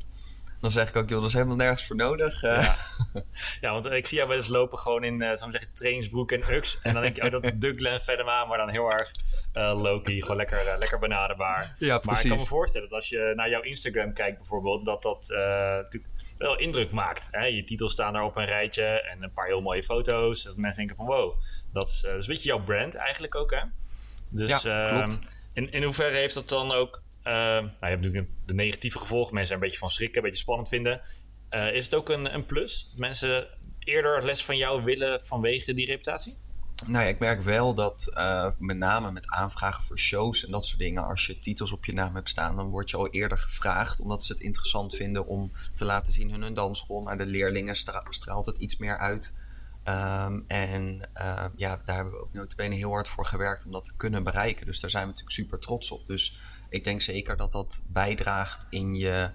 Dan 0.59 0.71
zeg 0.71 0.89
ik 0.89 0.95
ook, 0.95 1.09
joh, 1.09 1.19
dat 1.19 1.27
is 1.27 1.33
helemaal 1.33 1.55
nergens 1.55 1.85
voor 1.87 1.95
nodig. 1.95 2.43
eh. 2.43 2.61
Ja. 2.63 2.75
Ja, 3.61 3.71
want 3.71 3.85
ik 3.85 4.05
zie 4.05 4.17
jou 4.17 4.29
wel 4.29 4.37
eens 4.37 4.47
lopen 4.47 4.77
gewoon 4.77 5.03
in, 5.03 5.19
zou 5.19 5.31
ik 5.31 5.37
zeggen, 5.51 5.73
trainingsbroek 5.73 6.31
en 6.31 6.53
ux. 6.53 6.79
En 6.81 6.93
dan 6.93 7.01
denk 7.01 7.15
je, 7.15 7.23
oh, 7.23 7.31
dat 7.31 7.45
is 7.45 7.51
de 7.53 7.73
Glenn 7.73 7.99
Venema, 7.99 8.45
maar 8.45 8.57
dan 8.57 8.69
heel 8.69 8.91
erg 8.91 9.11
eh 9.53 9.81
low-key. 9.81 10.21
Gewoon 10.21 10.37
lekker, 10.37 10.57
eh, 10.67 10.77
lekker 10.77 10.99
benaderbaar. 10.99 11.75
Ja, 11.77 11.87
Maar 11.87 11.97
ik 11.97 12.03
kan 12.03 12.13
precies. 12.13 12.39
me 12.39 12.45
voorstellen 12.45 12.89
dat 12.89 12.97
als 12.97 13.09
je 13.09 13.33
naar 13.35 13.49
jouw 13.49 13.61
Instagram 13.61 14.13
kijkt 14.13 14.37
bijvoorbeeld, 14.37 14.85
dat 14.85 15.01
dat 15.01 15.27
natuurlijk 15.29 16.13
wel 16.37 16.57
indruk 16.59 16.91
maakt. 16.91 17.27
Hè? 17.31 17.45
Je 17.45 17.63
titels 17.63 17.91
staan 17.91 18.13
daar 18.13 18.23
op 18.23 18.35
een 18.35 18.45
rijtje 18.45 18.83
en 18.83 19.23
een 19.23 19.31
paar 19.33 19.47
heel 19.47 19.61
mooie 19.61 19.83
foto's. 19.83 20.43
Dat 20.43 20.57
mensen 20.57 20.77
denken 20.77 20.95
van, 20.95 21.05
wow, 21.05 21.33
dat 21.73 21.87
is, 21.87 22.01
dat 22.01 22.15
is 22.15 22.27
een 22.27 22.33
beetje 22.33 22.49
jouw 22.49 22.63
brand 22.63 22.95
eigenlijk 22.95 23.35
ook, 23.35 23.51
hè? 23.51 23.61
Dus 24.29 24.61
Ja, 24.61 24.89
ehm, 24.89 25.05
klopt. 25.05 25.39
in, 25.53 25.71
in 25.71 25.83
hoeverre 25.83 26.15
heeft 26.15 26.33
dat 26.33 26.49
dan 26.49 26.71
ook... 26.71 27.03
nou, 27.23 27.63
je 27.63 27.69
hebt 27.79 28.01
natuurlijk 28.01 28.29
de 28.45 28.53
negatieve 28.53 28.99
gevolgen. 28.99 29.33
Mensen 29.33 29.55
er 29.55 29.61
een 29.61 29.63
beetje 29.67 29.79
van 29.79 29.89
schrikken, 29.89 30.17
een 30.17 30.23
beetje 30.23 30.39
spannend 30.43 30.67
vinden. 30.69 31.01
Eh, 31.49 31.73
is 31.73 31.83
het 31.83 31.95
ook 31.95 32.09
een, 32.09 32.33
een 32.33 32.45
plus? 32.45 32.93
Mensen 32.95 33.47
eerder 33.79 34.25
les 34.25 34.45
van 34.45 34.57
jou 34.57 34.83
willen 34.83 35.21
vanwege 35.21 35.73
die 35.73 35.85
reputatie? 35.85 36.35
Nou 36.85 37.03
ja, 37.03 37.09
ik 37.09 37.19
merk 37.19 37.41
wel 37.41 37.73
dat 37.73 38.09
eh, 38.13 38.47
met 38.57 38.77
name 38.77 39.11
met 39.11 39.29
aanvragen 39.29 39.83
voor 39.83 39.99
shows 39.99 40.45
en 40.45 40.51
dat 40.51 40.65
soort 40.65 40.79
dingen, 40.79 41.05
als 41.05 41.25
je 41.25 41.37
titels 41.37 41.71
op 41.71 41.85
je 41.85 41.93
naam 41.93 42.15
hebt 42.15 42.29
staan, 42.29 42.55
dan 42.55 42.69
word 42.69 42.89
je 42.89 42.97
al 42.97 43.09
eerder 43.09 43.37
gevraagd, 43.37 43.99
omdat 43.99 44.25
ze 44.25 44.33
het 44.33 44.41
interessant 44.41 44.95
vinden 44.95 45.27
om 45.27 45.51
te 45.73 45.85
laten 45.85 46.13
zien 46.13 46.31
hun, 46.31 46.41
hun 46.41 46.53
dansschool. 46.53 47.01
Naar 47.01 47.17
de 47.17 47.25
leerlingen 47.25 47.75
stra- 47.75 48.05
straalt 48.09 48.45
het 48.45 48.57
iets 48.57 48.77
meer 48.77 48.97
uit. 48.97 49.33
Ehm, 49.83 50.39
en 50.47 51.09
eh, 51.13 51.45
ja, 51.55 51.81
daar 51.85 51.95
hebben 51.95 52.13
we 52.13 52.19
ook 52.19 52.33
notabene 52.33 52.75
heel 52.75 52.91
hard 52.91 53.07
voor 53.07 53.25
gewerkt 53.25 53.65
om 53.65 53.71
dat 53.71 53.83
te 53.83 53.93
kunnen 53.97 54.23
bereiken. 54.23 54.65
Dus 54.65 54.79
daar 54.79 54.89
zijn 54.89 55.03
we 55.03 55.09
natuurlijk 55.09 55.37
super 55.37 55.59
trots 55.59 55.91
op. 55.91 56.07
Dus 56.07 56.39
ik 56.69 56.83
denk 56.83 57.01
zeker 57.01 57.37
dat 57.37 57.51
dat 57.51 57.81
bijdraagt 57.87 58.65
in, 58.69 58.95
je, 58.95 59.31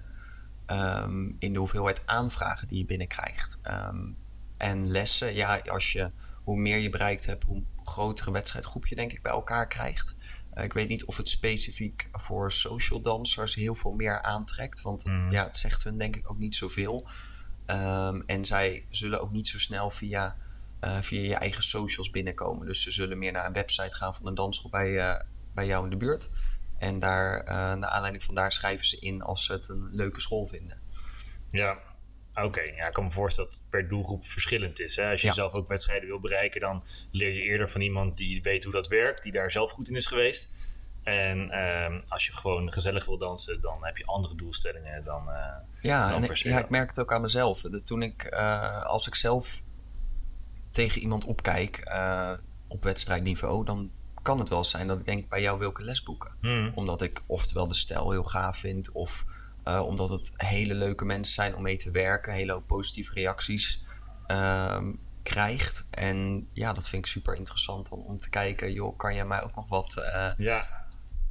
ehm, 0.71 1.31
in 1.39 1.53
de 1.53 1.59
hoeveelheid 1.59 2.01
aanvragen 2.05 2.67
die 2.67 2.77
je 2.77 2.85
binnenkrijgt. 2.85 3.59
Ehm, 3.61 4.11
en 4.57 4.87
lessen, 4.87 5.33
ja, 5.33 5.57
als 5.57 5.91
je, 5.91 6.11
hoe 6.43 6.57
meer 6.57 6.77
je 6.77 6.89
bereikt 6.89 7.25
hebt, 7.25 7.43
hoe 7.43 7.63
grotere 7.83 8.31
wedstrijdgroep 8.31 8.87
je 8.87 8.95
denk 8.95 9.11
ik 9.11 9.21
bij 9.21 9.31
elkaar 9.31 9.67
krijgt. 9.67 10.15
Eh, 10.51 10.63
ik 10.63 10.73
weet 10.73 10.87
niet 10.87 11.05
of 11.05 11.17
het 11.17 11.29
specifiek 11.29 12.09
voor 12.11 12.51
social 12.51 13.01
dansers 13.01 13.55
heel 13.55 13.75
veel 13.75 13.93
meer 13.93 14.21
aantrekt. 14.21 14.81
Want 14.81 15.03
ja, 15.29 15.43
het 15.43 15.57
zegt 15.57 15.83
hun 15.83 15.97
denk 15.97 16.15
ik 16.15 16.29
ook 16.29 16.37
niet 16.37 16.55
zoveel. 16.55 17.07
Ehm, 17.65 18.21
en 18.25 18.45
zij 18.45 18.85
zullen 18.89 19.21
ook 19.21 19.31
niet 19.31 19.47
zo 19.47 19.59
snel 19.59 19.89
via 19.89 20.35
eh, 20.81 20.97
via 21.01 21.21
je 21.21 21.35
eigen 21.35 21.63
socials 21.63 22.09
binnenkomen. 22.09 22.67
Dus 22.67 22.81
ze 22.81 22.91
zullen 22.91 23.17
meer 23.17 23.31
naar 23.31 23.45
een 23.45 23.53
website 23.53 23.95
gaan 23.95 24.13
van 24.13 24.27
een 24.27 24.35
dansschool 24.35 24.71
bij, 24.71 24.99
eh, 24.99 25.19
bij 25.53 25.65
jou 25.65 25.83
in 25.83 25.89
de 25.89 25.97
buurt. 25.97 26.29
En 26.81 26.99
daar, 26.99 27.39
eh, 27.39 27.55
naar 27.55 27.89
aanleiding 27.89 28.23
van 28.23 28.35
daar 28.35 28.51
schrijven 28.51 28.85
ze 28.85 28.99
in 28.99 29.21
als 29.21 29.45
ze 29.45 29.51
het 29.51 29.69
een 29.69 29.89
leuke 29.91 30.21
school 30.21 30.47
vinden. 30.47 30.81
Ja, 31.49 31.77
oké. 32.35 32.61
Ja, 32.61 32.87
ik 32.87 32.93
kan 32.93 33.03
me 33.03 33.11
voorstellen 33.11 33.49
dat 33.49 33.59
het 33.59 33.69
per 33.69 33.87
doelgroep 33.87 34.25
verschillend 34.25 34.79
is. 34.79 34.95
Hè? 34.95 35.09
Als 35.11 35.21
je 35.21 35.27
Ja. 35.27 35.33
zelf 35.33 35.53
ook 35.53 35.67
wedstrijden 35.67 36.07
wil 36.07 36.19
bereiken, 36.19 36.61
dan 36.61 36.83
leer 37.11 37.33
je 37.33 37.41
eerder 37.41 37.69
van 37.69 37.81
iemand 37.81 38.17
die 38.17 38.41
weet 38.41 38.63
hoe 38.63 38.73
dat 38.73 38.87
werkt, 38.87 39.23
die 39.23 39.31
daar 39.31 39.51
zelf 39.51 39.71
goed 39.71 39.89
in 39.89 39.95
is 39.95 40.05
geweest. 40.05 40.49
En 41.03 41.49
ehm, 41.49 41.99
als 42.07 42.25
je 42.25 42.33
gewoon 42.33 42.71
gezellig 42.71 43.05
wil 43.05 43.17
dansen, 43.17 43.61
dan 43.61 43.85
heb 43.85 43.97
je 43.97 44.05
andere 44.05 44.35
doelstellingen 44.35 45.03
dan. 45.03 45.29
eh, 45.29 45.57
Ja, 45.81 46.07
dan 46.07 46.15
en 46.15 46.21
ik, 46.21 46.27
per 46.27 46.37
se 46.37 46.49
ja, 46.49 46.59
ik 46.59 46.69
merk 46.69 46.89
het 46.89 46.99
ook 46.99 47.13
aan 47.13 47.21
mezelf. 47.21 47.61
Dat 47.61 47.85
Toen 47.85 48.01
ik, 48.01 48.23
eh, 48.23 48.83
als 48.85 49.07
ik 49.07 49.15
zelf 49.15 49.63
tegen 50.71 51.01
iemand 51.01 51.25
opkijk 51.25 51.91
op 52.67 52.83
wedstrijdniveau, 52.83 53.65
dan 53.65 53.91
kan 54.21 54.39
het 54.39 54.49
wel 54.49 54.63
zijn 54.63 54.87
dat 54.87 54.99
ik 54.99 55.05
denk, 55.05 55.29
bij 55.29 55.41
jou 55.41 55.59
wil 55.59 55.69
ik 55.69 55.77
een 55.77 55.85
les 55.85 56.03
boeken. 56.03 56.31
Hmm. 56.41 56.71
Omdat 56.75 57.01
ik 57.01 57.23
oftewel 57.27 57.67
de 57.67 57.73
stijl 57.73 58.11
heel 58.11 58.23
gaaf 58.23 58.57
vind, 58.57 58.91
of 58.91 59.25
eh, 59.63 59.81
omdat 59.85 60.09
het 60.09 60.31
hele 60.35 60.73
leuke 60.73 61.05
mensen 61.05 61.33
zijn 61.33 61.55
om 61.55 61.61
mee 61.61 61.77
te 61.77 61.91
werken, 61.91 62.33
hele 62.33 62.51
hoop 62.51 62.67
positieve 62.67 63.13
reacties 63.13 63.83
ehm, 64.27 64.93
krijgt. 65.23 65.85
En 65.89 66.47
ja, 66.53 66.73
dat 66.73 66.89
vind 66.89 67.05
ik 67.05 67.11
super 67.11 67.35
interessant 67.35 67.89
om, 67.89 67.99
om 67.99 68.19
te 68.19 68.29
kijken, 68.29 68.73
joh, 68.73 68.97
kan 68.97 69.15
jij 69.15 69.25
mij 69.25 69.43
ook 69.43 69.55
nog 69.55 69.69
wat, 69.69 69.97
eh, 69.97 70.31
Ja, 70.37 70.67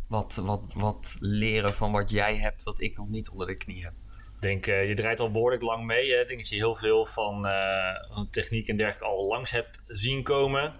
wat, 0.09 0.35
wat, 0.35 0.63
wat 0.75 1.17
leren 1.21 1.75
van 1.75 1.93
wat 1.93 2.11
jij 2.11 2.37
hebt, 2.37 2.63
wat 2.63 2.81
ik 2.81 2.97
nog 2.97 3.09
niet 3.09 3.31
onder 3.31 3.47
de 3.47 3.55
knie 3.55 3.85
heb? 3.85 3.93
ik 4.35 4.47
denk, 4.47 4.67
eh, 4.67 4.89
je 4.89 4.95
draait 4.95 5.21
al 5.21 5.31
behoorlijk 5.31 5.63
lang 5.63 5.85
mee. 5.85 6.13
Hè? 6.13 6.21
Ik 6.21 6.27
denk 6.27 6.41
dat 6.41 6.49
je 6.49 6.57
heel 6.57 6.77
veel 6.77 7.07
van, 7.07 7.47
van 8.13 8.29
techniek 8.31 8.69
en 8.69 8.77
dergelijke 8.77 9.15
al 9.15 9.27
langs 9.27 9.51
hebt 9.51 9.85
zien 9.87 10.23
komen. 10.23 10.75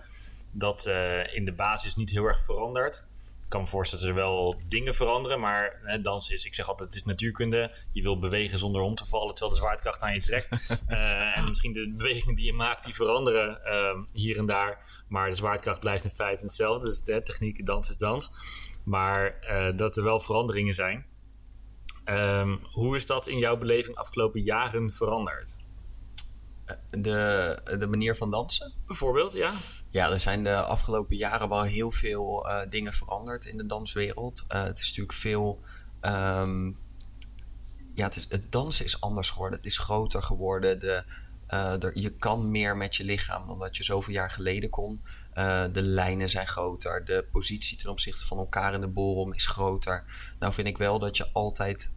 Dat 0.53 0.87
eh, 0.87 1.35
in 1.35 1.45
de 1.45 1.55
basis 1.55 1.97
niet 1.97 2.11
heel 2.11 2.25
erg 2.25 2.45
verandert. 2.45 3.03
Ik 3.51 3.57
kan 3.57 3.65
me 3.65 3.71
voorstellen 3.71 4.07
dat 4.07 4.17
er 4.17 4.23
wel 4.23 4.61
dingen 4.67 4.95
veranderen, 4.95 5.41
maar 5.41 5.81
hè, 5.83 6.01
dansen 6.01 6.35
is, 6.35 6.45
ik 6.45 6.55
zeg 6.55 6.69
altijd, 6.69 6.89
het 6.89 6.99
is 6.99 7.05
natuurkunde. 7.05 7.75
Je 7.93 8.03
wil 8.03 8.19
bewegen 8.19 8.59
zonder 8.59 8.83
om 8.83 8.95
te 8.95 9.07
vallen, 9.07 9.35
terwijl 9.35 9.51
de 9.51 9.63
zwaartekracht 9.63 10.03
aan 10.03 10.15
je 10.15 10.21
trekt. 10.21 10.49
Eh, 10.87 11.39
en 11.39 11.45
misschien 11.49 11.73
de 11.73 11.95
bewegingen 11.97 12.35
die 12.35 12.45
je 12.45 12.53
maakt, 12.53 12.85
die 12.85 12.95
veranderen 12.95 13.65
eh, 13.65 13.99
hier 14.13 14.39
en 14.39 14.47
daar. 14.47 15.05
Maar 15.09 15.29
de 15.29 15.35
zwaartekracht 15.35 15.81
blijft 15.81 16.05
in 16.05 16.11
feite 16.11 16.45
hetzelfde. 16.45 16.89
Dus 16.89 17.01
hè, 17.05 17.23
techniek, 17.23 17.67
dans 17.67 17.89
is 17.89 17.97
dans. 17.97 18.31
Maar 18.85 19.41
eh, 19.41 19.77
dat 19.77 19.97
er 19.97 20.05
wel 20.05 20.21
veranderingen 20.21 20.75
zijn. 20.75 21.07
Ehm, 22.05 22.57
hoe 22.73 22.97
is 22.97 23.07
dat 23.07 23.29
in 23.29 23.39
jouw 23.39 23.57
beleving 23.57 23.97
afgelopen 23.97 24.41
jaren 24.41 24.93
veranderd? 24.93 25.59
De, 26.91 27.77
de 27.79 27.87
manier 27.87 28.17
van 28.17 28.31
dansen? 28.31 28.73
Bijvoorbeeld, 28.87 29.33
ja? 29.33 29.53
Ja, 29.91 30.11
er 30.11 30.21
zijn 30.21 30.45
de 30.45 30.55
afgelopen 30.55 31.17
jaren 31.17 31.49
wel 31.49 31.63
heel 31.63 31.91
veel 31.93 32.49
eh, 32.49 32.71
dingen 32.71 32.93
veranderd 32.93 33.45
in 33.45 33.57
de 33.57 33.67
danswereld. 33.67 34.45
Eh, 34.49 34.63
het 34.63 34.79
is 34.79 34.87
natuurlijk 34.87 35.19
veel. 35.19 35.61
ehm, 36.01 36.67
ja, 37.95 38.05
het, 38.05 38.17
is, 38.17 38.27
het 38.29 38.53
dansen 38.53 38.85
is 38.85 39.01
anders 39.01 39.31
geworden. 39.31 39.59
Het 39.59 39.67
is 39.67 39.79
groter 39.79 40.23
geworden. 40.23 40.81
De, 40.81 41.05
eh, 41.47 41.83
er, 41.83 41.99
je 41.99 42.11
kan 42.11 42.51
meer 42.51 42.77
met 42.77 42.97
je 42.97 43.05
lichaam 43.05 43.47
dan 43.47 43.59
dat 43.59 43.77
je 43.77 43.85
zoveel 43.85 44.15
jaar 44.15 44.31
geleden 44.31 44.71
kon. 44.71 44.99
De 45.73 45.83
lijnen 45.83 46.31
zijn 46.31 46.47
groter. 46.47 47.05
De 47.05 47.27
positie 47.33 47.79
ten 47.79 47.91
opzichte 47.91 48.27
van 48.27 48.39
elkaar 48.39 48.75
in 48.75 48.81
de 48.81 48.89
ballroom 48.89 49.33
is 49.33 49.47
groter. 49.47 50.05
Nou 50.39 50.53
vind 50.53 50.69
ik 50.69 50.79
wel 50.79 50.99
dat 50.99 51.17
je 51.17 51.29
altijd 51.33 51.93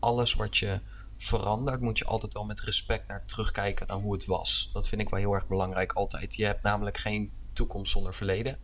alles 0.00 0.34
wat 0.34 0.56
je 0.56 0.80
verandert, 1.22 1.80
moet 1.80 1.98
je 1.98 2.04
altijd 2.04 2.32
wel 2.34 2.44
met 2.44 2.60
respect 2.60 3.08
naar 3.08 3.24
terugkijken 3.24 3.86
naar 3.86 3.96
hoe 3.96 4.12
het 4.12 4.24
was. 4.24 4.70
Dat 4.72 4.88
vind 4.88 5.00
ik 5.00 5.08
wel 5.08 5.20
heel 5.20 5.32
erg 5.32 5.46
belangrijk 5.46 5.92
altijd. 5.92 6.34
Je 6.34 6.44
hebt 6.44 6.62
namelijk 6.62 6.98
geen 6.98 7.32
toekomst 7.52 7.92
zonder 7.92 8.14
verleden. 8.14 8.58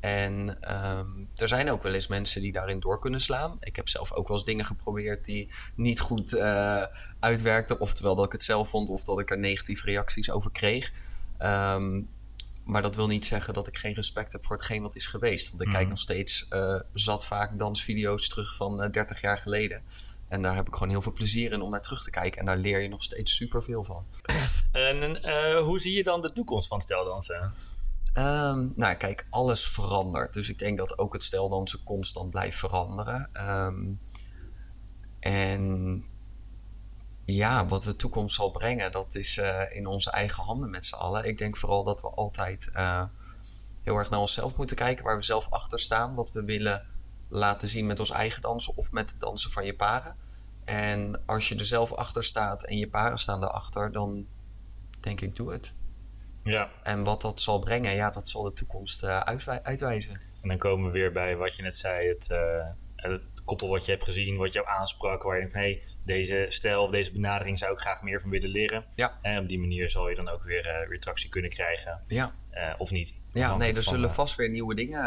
En 0.00 0.60
ehm, 0.60 1.08
er 1.36 1.48
zijn 1.48 1.70
ook 1.70 1.82
wel 1.82 1.92
eens 1.92 2.06
mensen 2.06 2.40
die 2.40 2.52
daarin 2.52 2.80
door 2.80 3.00
kunnen 3.00 3.20
slaan. 3.20 3.56
Ik 3.60 3.76
heb 3.76 3.88
zelf 3.88 4.12
ook 4.12 4.28
wel 4.28 4.36
eens 4.36 4.46
dingen 4.46 4.64
geprobeerd 4.64 5.24
die 5.24 5.52
niet 5.74 6.00
goed 6.00 6.34
eh, 6.34 6.82
uitwerkten. 7.20 7.80
Oftewel 7.80 8.14
dat 8.14 8.24
ik 8.24 8.32
het 8.32 8.42
zelf 8.42 8.68
vond 8.68 8.88
of 8.88 9.04
dat 9.04 9.20
ik 9.20 9.30
er 9.30 9.38
negatieve 9.38 9.86
reacties 9.86 10.30
over 10.30 10.50
kreeg. 10.50 10.92
Ehm, 11.38 12.02
maar 12.64 12.82
dat 12.82 12.96
wil 12.96 13.06
niet 13.06 13.26
zeggen 13.26 13.54
dat 13.54 13.66
ik 13.66 13.78
geen 13.78 13.94
respect 13.94 14.32
heb 14.32 14.46
voor 14.46 14.56
hetgeen 14.56 14.82
wat 14.82 14.94
is 14.94 15.06
geweest. 15.06 15.50
Want 15.50 15.62
ik 15.62 15.70
kijk 15.70 15.88
nog 15.88 15.98
steeds 15.98 16.46
eh, 16.48 16.80
zat 16.92 17.26
vaak 17.26 17.58
dansvideo's 17.58 18.28
terug 18.28 18.56
van 18.56 18.82
eh, 18.82 18.90
30 18.90 19.20
jaar 19.20 19.38
geleden. 19.38 19.82
En 20.34 20.42
daar 20.42 20.54
heb 20.54 20.66
ik 20.66 20.72
gewoon 20.72 20.88
heel 20.88 21.02
veel 21.02 21.12
plezier 21.12 21.52
in 21.52 21.60
om 21.60 21.70
naar 21.70 21.82
terug 21.82 22.02
te 22.02 22.10
kijken. 22.10 22.40
En 22.40 22.46
daar 22.46 22.56
leer 22.56 22.80
je 22.80 22.88
nog 22.88 23.02
steeds 23.02 23.34
superveel 23.34 23.84
van. 23.84 24.06
En 24.72 25.22
eh, 25.22 25.60
hoe 25.60 25.80
zie 25.80 25.96
je 25.96 26.02
dan 26.02 26.20
de 26.20 26.32
toekomst 26.32 26.68
van 26.68 26.80
steldansen? 26.80 27.52
Ehm, 28.12 28.68
nou, 28.76 28.94
kijk, 28.94 29.26
alles 29.30 29.66
verandert. 29.66 30.32
Dus 30.32 30.48
ik 30.48 30.58
denk 30.58 30.78
dat 30.78 30.98
ook 30.98 31.12
het 31.12 31.22
steldansen 31.22 31.82
constant 31.84 32.30
blijft 32.30 32.58
veranderen. 32.58 33.28
Ehm, 33.32 33.92
en 35.20 36.04
ja, 37.24 37.66
wat 37.66 37.82
de 37.82 37.96
toekomst 37.96 38.34
zal 38.34 38.50
brengen, 38.50 38.92
dat 38.92 39.14
is 39.14 39.38
eh, 39.38 39.76
in 39.76 39.86
onze 39.86 40.10
eigen 40.10 40.42
handen 40.42 40.70
met 40.70 40.86
z'n 40.86 40.94
allen. 40.94 41.24
Ik 41.24 41.38
denk 41.38 41.56
vooral 41.56 41.84
dat 41.84 42.00
we 42.00 42.08
altijd 42.08 42.70
eh, 42.72 43.04
heel 43.82 43.96
erg 43.96 44.10
naar 44.10 44.20
onszelf 44.20 44.56
moeten 44.56 44.76
kijken, 44.76 45.04
waar 45.04 45.16
we 45.16 45.24
zelf 45.24 45.50
achter 45.50 45.80
staan. 45.80 46.14
Wat 46.14 46.32
we 46.32 46.44
willen 46.44 46.86
laten 47.28 47.68
zien 47.68 47.86
met 47.86 47.98
ons 47.98 48.10
eigen 48.10 48.42
dansen 48.42 48.76
of 48.76 48.92
met 48.92 49.10
het 49.10 49.20
dansen 49.20 49.50
van 49.50 49.64
je 49.64 49.74
paren. 49.74 50.23
En 50.64 51.22
als 51.26 51.48
je 51.48 51.54
er 51.56 51.64
zelf 51.66 51.92
achter 51.92 52.24
staat 52.24 52.64
en 52.64 52.76
je 52.78 52.88
paren 52.88 53.18
staan 53.18 53.42
erachter, 53.42 53.92
dan 53.92 54.26
denk 55.00 55.20
ik, 55.20 55.36
doe 55.36 55.52
het. 55.52 55.74
Ja, 56.42 56.70
En 56.82 57.02
wat 57.04 57.20
dat 57.20 57.40
zal 57.40 57.58
brengen, 57.58 57.94
ja, 57.94 58.10
dat 58.10 58.28
zal 58.28 58.42
de 58.42 58.52
toekomst 58.52 59.02
eh, 59.02 59.20
uitwij- 59.20 59.62
uitwijzen. 59.62 60.12
en 60.42 60.48
dan 60.48 60.58
komen 60.58 60.86
we 60.86 60.98
weer 60.98 61.12
bij 61.12 61.36
wat 61.36 61.56
je 61.56 61.62
net 61.62 61.74
zei, 61.76 62.08
het, 62.08 62.30
eh, 62.30 62.66
het 62.96 63.22
koppel 63.44 63.68
wat 63.68 63.84
je 63.84 63.90
hebt 63.90 64.04
gezien, 64.04 64.36
wat 64.36 64.52
jou 64.52 64.66
aansprak, 64.68 65.22
waar 65.22 65.34
je 65.34 65.38
denkt 65.40 65.54
van 65.54 65.62
hé, 65.62 65.70
hey, 65.72 65.82
deze 66.04 66.44
stijl 66.48 66.82
of 66.82 66.90
deze 66.90 67.12
benadering 67.12 67.58
zou 67.58 67.72
ik 67.72 67.78
graag 67.78 68.02
meer 68.02 68.20
van 68.20 68.30
willen 68.30 68.48
leren. 68.50 68.84
Ja. 68.94 69.18
En 69.22 69.38
op 69.42 69.48
die 69.48 69.58
manier 69.58 69.90
zal 69.90 70.08
je 70.08 70.14
dan 70.14 70.28
ook 70.28 70.42
weer, 70.42 70.66
eh, 70.66 70.88
weer 70.88 71.00
tractie 71.00 71.28
kunnen 71.30 71.50
krijgen, 71.50 72.02
Ja, 72.06 72.32
of 72.78 72.90
niet. 72.90 73.14
ja 73.32 73.56
nee, 73.56 73.68
er 73.68 73.74
van, 73.74 73.82
zullen 73.94 74.10
vast 74.12 74.36
weer 74.36 74.50
nieuwe 74.50 74.74
dingen 74.74 75.02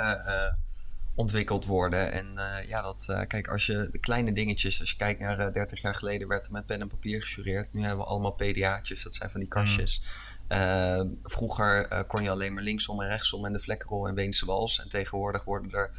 ontwikkeld 1.17 1.65
worden. 1.65 2.11
En 2.11 2.37
eh, 2.37 2.67
ja, 2.67 2.81
dat, 2.81 3.05
eh, 3.09 3.21
kijk, 3.27 3.47
als 3.47 3.65
je 3.65 3.89
de 3.91 3.99
kleine 3.99 4.33
dingetjes, 4.33 4.79
als 4.79 4.89
je 4.89 4.97
kijkt 4.97 5.19
naar 5.19 5.39
eh, 5.39 5.53
30 5.53 5.81
jaar 5.81 5.95
geleden, 5.95 6.27
werd 6.27 6.45
er 6.45 6.51
met 6.51 6.65
pen 6.65 6.81
en 6.81 6.87
papier 6.87 7.23
gejureerd. 7.23 7.73
Nu 7.73 7.81
hebben 7.81 7.99
we 7.99 8.11
allemaal 8.11 8.31
PDA'tjes, 8.31 9.03
dat 9.03 9.15
zijn 9.15 9.29
van 9.29 9.39
die 9.39 9.49
kastjes. 9.49 10.01
Eh, 10.47 11.01
vroeger 11.23 11.87
eh, 11.87 12.07
kon 12.07 12.23
je 12.23 12.29
alleen 12.29 12.53
maar 12.53 12.63
linksom 12.63 13.01
en 13.01 13.07
rechtsom 13.07 13.45
en 13.45 13.53
de 13.53 13.59
vlekkerol 13.59 14.07
en 14.07 14.15
Weense 14.15 14.45
wals. 14.45 14.79
En 14.79 14.89
tegenwoordig 14.89 15.43
worden 15.43 15.71
er 15.71 15.91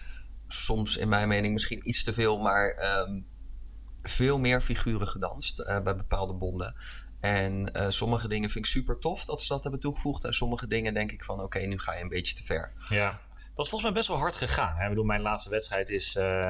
soms, 0.48 0.96
in 0.96 1.08
mijn 1.08 1.28
mening, 1.28 1.52
misschien 1.52 1.88
iets 1.88 2.04
te 2.04 2.12
veel, 2.12 2.38
maar 2.38 2.68
ehm, 2.68 3.20
veel 4.02 4.38
meer 4.38 4.60
figuren 4.60 5.08
gedanst 5.08 5.58
eh, 5.58 5.82
bij 5.82 5.96
bepaalde 5.96 6.34
bonden. 6.34 6.74
En 7.20 7.72
eh, 7.72 7.88
sommige 7.88 8.28
dingen 8.28 8.50
vind 8.50 8.64
ik 8.64 8.70
super 8.70 8.98
tof 8.98 9.24
dat 9.24 9.42
ze 9.42 9.48
dat 9.48 9.62
hebben 9.62 9.80
toegevoegd. 9.80 10.24
En 10.24 10.34
sommige 10.34 10.66
dingen 10.66 10.94
denk 10.94 11.12
ik 11.12 11.24
van 11.24 11.40
oké, 11.40 11.58
nu 11.58 11.78
ga 11.78 11.94
je 11.94 12.02
een 12.02 12.08
beetje 12.08 12.34
te 12.34 12.44
ver. 12.44 12.72
Ja, 12.88 13.20
dat 13.58 13.66
is 13.66 13.72
volgens 13.72 13.90
mij 13.90 14.00
best 14.00 14.08
wel 14.08 14.18
hard 14.18 14.36
gegaan. 14.36 14.76
Hè? 14.76 14.82
Ik 14.82 14.88
bedoel, 14.88 15.04
mijn 15.04 15.20
laatste 15.20 15.50
wedstrijd 15.50 15.90
is 15.90 16.16
eh, 16.16 16.48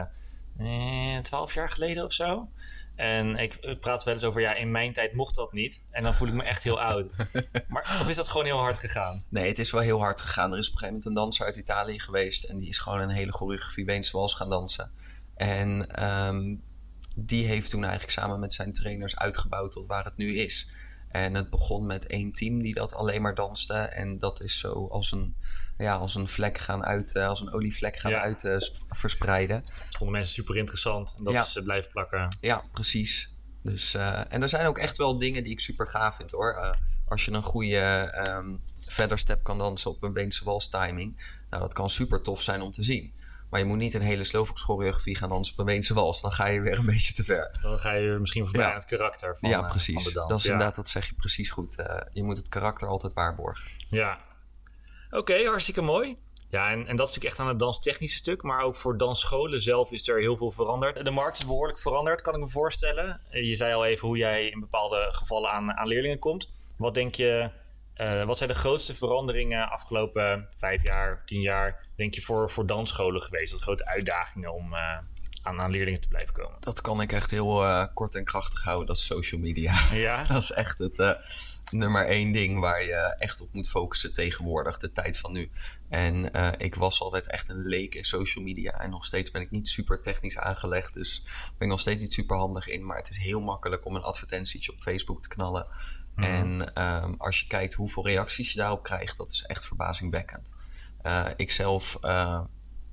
eh, 0.59 1.23
12 1.23 1.55
jaar 1.55 1.71
geleden 1.71 2.05
of 2.05 2.13
zo. 2.13 2.49
En 2.97 3.37
ik 3.37 3.55
eh, 3.55 3.79
praat 3.79 4.05
wel 4.05 4.15
eens 4.15 4.25
over, 4.25 4.41
ja, 4.41 4.55
in 4.55 4.71
mijn 4.71 4.93
tijd 4.93 5.13
mocht 5.13 5.35
dat 5.35 5.53
niet. 5.53 5.81
En 5.91 6.03
dan 6.03 6.15
voel 6.15 6.29
ik 6.29 6.35
me 6.35 6.43
echt 6.43 6.63
heel 6.63 6.81
oud. 6.81 7.09
Maar 7.69 7.99
of 8.01 8.09
is 8.09 8.17
dat 8.17 8.29
gewoon 8.29 8.47
heel 8.47 8.59
hard 8.59 8.79
gegaan? 8.79 9.25
Nee, 9.29 9.49
het 9.49 9.59
is 9.59 9.71
wel 9.71 9.81
heel 9.81 10.01
hard 10.01 10.21
gegaan. 10.21 10.53
Er 10.53 10.59
is 10.59 10.67
op 10.67 10.73
een 10.73 10.79
gegeven 10.79 10.99
moment 10.99 11.05
een 11.07 11.23
danser 11.23 11.47
uit 11.47 11.57
Italië 11.57 12.01
geweest. 12.01 12.45
En 12.45 12.59
die 12.59 12.69
is 12.69 12.79
gewoon 12.79 13.01
een 13.01 13.11
hele 13.11 13.33
choreografie 13.33 13.85
Weense 13.85 14.17
wals 14.17 14.35
gaan 14.35 14.51
dansen. 14.51 14.91
En 15.35 15.95
ehm, 15.95 16.57
die 17.17 17.47
heeft 17.47 17.71
toen 17.71 17.83
eigenlijk 17.83 18.13
samen 18.13 18.41
met 18.41 18.55
zijn 18.55 18.73
trainers 18.73 19.17
uitgebouwd 19.17 19.73
tot 19.73 19.87
waar 19.87 20.05
het 20.05 20.17
nu 20.17 20.37
is. 20.37 20.69
En 21.09 21.35
het 21.35 21.51
begon 21.51 21.87
met 21.87 22.07
één 22.07 22.33
team 22.33 22.63
die 22.63 22.75
dat 22.75 22.95
alleen 22.95 23.23
maar 23.23 23.35
danste. 23.35 23.75
En 23.75 24.19
dat 24.19 24.41
is 24.41 24.59
zo 24.59 24.87
als 24.87 25.13
een, 25.13 25.37
ja, 25.79 25.95
als 25.95 26.15
een 26.15 26.29
vlek 26.29 26.59
gaan 26.59 26.85
uit, 26.85 27.15
eh, 27.15 27.27
als 27.27 27.41
een 27.41 27.53
olievlek 27.53 27.97
gaan 27.97 28.11
Ja. 28.11 28.21
uit 28.21 28.45
eh, 28.45 28.59
sp- 28.59 28.77
verspreiden. 28.89 29.65
Dat 29.65 29.75
vonden 29.97 30.17
mensen 30.17 30.35
super 30.35 30.57
interessant. 30.57 31.15
En 31.19 31.25
dat 31.25 31.33
Ja. 31.33 31.41
is 31.43 31.57
eh, 31.57 31.63
blijven 31.65 31.91
plakken. 31.91 32.37
Ja, 32.41 32.63
precies. 32.73 33.33
Dus, 33.63 33.95
en 33.95 34.43
er 34.43 34.49
zijn 34.49 34.67
ook 34.67 34.79
echt 34.79 34.97
wel 34.97 35.19
dingen 35.19 35.43
die 35.43 35.53
ik 35.53 35.61
super 35.61 35.87
gaaf 35.87 36.17
vind 36.17 36.31
hoor. 36.31 36.77
Als 37.09 37.25
je 37.25 37.31
een 37.33 37.43
goede 37.43 37.79
ehm 37.79 38.57
verder 38.87 39.19
step 39.19 39.43
kan 39.43 39.59
dansen 39.59 39.91
op 39.91 40.03
een 40.03 40.13
Weense 40.13 40.45
wals 40.45 40.69
timing. 40.69 41.33
Nou, 41.51 41.63
dat 41.63 41.73
kan 41.73 41.91
super 41.91 42.23
tof 42.23 42.43
zijn 42.43 42.61
om 42.61 42.73
te 42.73 42.83
zien. 42.83 43.13
Maar 43.51 43.61
je 43.61 43.67
moet 43.67 43.77
niet 43.79 43.95
een 43.95 44.03
hele 44.03 44.25
slowfox 44.25 44.63
choreografie 44.63 45.17
gaan 45.17 45.29
dansen 45.29 45.53
op 45.53 45.59
een 45.59 45.65
Weense 45.67 45.95
wals. 45.95 46.21
Dan 46.21 46.33
ga 46.33 46.47
je 46.47 46.61
weer 46.61 46.79
een 46.79 46.87
beetje 46.95 47.13
te 47.15 47.25
ver. 47.25 47.59
Dan 47.63 47.79
ga 47.79 47.93
je 47.93 48.15
misschien 48.19 48.45
voorbij 48.45 48.63
Ja. 48.63 48.69
aan 48.71 48.75
het 48.79 48.85
karakter 48.85 49.37
van, 49.39 49.49
ja, 49.51 49.61
precies. 49.61 49.95
van 49.95 50.03
de 50.05 50.13
dans. 50.13 50.29
dat 50.29 50.39
is 50.39 50.45
ja. 50.45 50.51
inderdaad, 50.53 50.77
dat 50.77 50.89
zeg 50.89 51.07
je 51.09 51.15
precies 51.15 51.51
goed. 51.51 51.85
Je 52.13 52.23
moet 52.23 52.37
het 52.37 52.49
karakter 52.49 52.89
altijd 52.89 53.13
waarborgen. 53.13 53.71
Ja. 53.89 54.19
Oké, 55.11 55.45
hartstikke 55.45 55.81
mooi. 55.83 56.17
Ja, 56.51 56.71
en, 56.71 56.87
en 56.87 56.97
dat 56.97 57.09
is 57.09 57.15
natuurlijk 57.15 57.25
echt 57.25 57.39
aan 57.39 57.49
het 57.49 57.59
danstechnische 57.59 58.17
stuk. 58.17 58.43
Maar 58.43 58.63
ook 58.63 58.77
voor 58.77 58.97
dansscholen 58.99 59.63
zelf 59.63 59.91
is 59.91 60.09
er 60.09 60.19
heel 60.21 60.37
veel 60.37 60.51
veranderd. 60.53 61.05
De 61.05 61.11
markt 61.11 61.39
is 61.39 61.47
behoorlijk 61.47 61.79
veranderd, 61.79 62.21
kan 62.21 62.35
ik 62.35 62.41
me 62.41 62.51
voorstellen. 62.51 63.21
Eh, 63.31 63.45
Je 63.49 63.55
zei 63.55 63.75
al 63.75 63.85
even 63.85 64.09
hoe 64.09 64.17
jij 64.17 64.47
in 64.47 64.61
bepaalde 64.61 65.07
gevallen 65.11 65.51
aan, 65.51 65.73
aan 65.73 65.89
leerlingen 65.89 66.19
komt. 66.19 66.51
Wat 66.77 66.95
denk 66.95 67.15
je 67.15 67.51
Eh, 67.95 68.25
wat 68.25 68.37
zijn 68.37 68.49
de 68.49 68.55
grootste 68.55 68.95
veranderingen 68.95 69.71
afgelopen 69.71 70.49
vijf 70.57 70.83
jaar, 70.83 71.23
tien 71.25 71.41
jaar, 71.41 71.87
denk 71.97 72.15
je, 72.15 72.21
voor, 72.21 72.51
voor 72.51 72.67
dansscholen 72.67 73.21
geweest? 73.23 73.53
Wat 73.53 73.63
grote 73.63 73.87
uitdagingen 73.87 74.55
om 74.55 74.75
eh, 74.75 74.99
aan, 75.43 75.61
aan 75.61 75.71
leerlingen 75.71 76.01
te 76.01 76.09
blijven 76.09 76.35
komen? 76.35 76.57
Dat 76.61 76.81
kan 76.81 77.01
ik 77.01 77.13
echt 77.13 77.31
heel 77.31 77.65
kort 77.95 78.15
en 78.15 78.25
krachtig 78.25 78.63
houden. 78.63 78.87
Dat 78.87 78.97
is 78.97 79.07
social 79.07 79.41
media. 79.41 79.75
Ja? 79.93 80.25
Dat 80.29 80.43
is 80.43 80.51
echt 80.53 80.79
het 80.79 81.19
nummer 81.73 82.07
één 82.07 82.33
ding 82.33 82.61
waar 82.61 82.85
je 82.85 83.15
echt 83.19 83.41
op 83.41 83.53
moet 83.53 83.69
focussen 83.69 84.13
tegenwoordig, 84.13 84.79
de 84.79 84.93
tijd 84.93 85.19
van 85.19 85.33
nu. 85.33 85.51
En 85.89 86.33
eh, 86.33 86.49
ik 86.57 86.75
was 86.75 87.01
altijd 87.01 87.27
echt 87.27 87.49
een 87.49 87.67
leek 87.67 87.95
in 87.95 88.05
social 88.05 88.45
media. 88.45 88.81
En 88.81 88.91
nog 88.91 89.05
steeds 89.05 89.31
ben 89.31 89.43
ik 89.43 89.51
niet 89.51 89.69
super 89.69 90.03
technisch 90.03 90.39
aangelegd. 90.39 90.95
Dus 90.95 91.23
ben 91.25 91.67
ik 91.67 91.69
nog 91.69 91.81
steeds 91.81 92.01
niet 92.01 92.13
super 92.13 92.37
handig 92.37 92.69
in. 92.69 92.87
Maar 92.87 92.97
het 92.97 93.11
is 93.11 93.19
heel 93.19 93.41
makkelijk 93.41 93.87
om 93.87 93.97
een 93.97 94.03
advertentietje 94.03 94.73
op 94.73 94.81
Facebook 94.81 95.23
te 95.23 95.29
knallen. 95.29 95.67
En 96.17 96.75
ehm, 96.75 97.15
als 97.19 97.41
je 97.41 97.47
kijkt 97.47 97.75
hoeveel 97.75 98.07
reacties 98.07 98.53
je 98.53 98.59
daarop 98.59 98.83
krijgt, 98.83 99.17
dat 99.17 99.31
is 99.31 99.43
echt 99.43 99.67
verbazingwekkend. 99.67 100.53
Eh 101.03 101.27
ik 101.37 101.51
zelf 101.51 101.99
eh, 102.01 102.41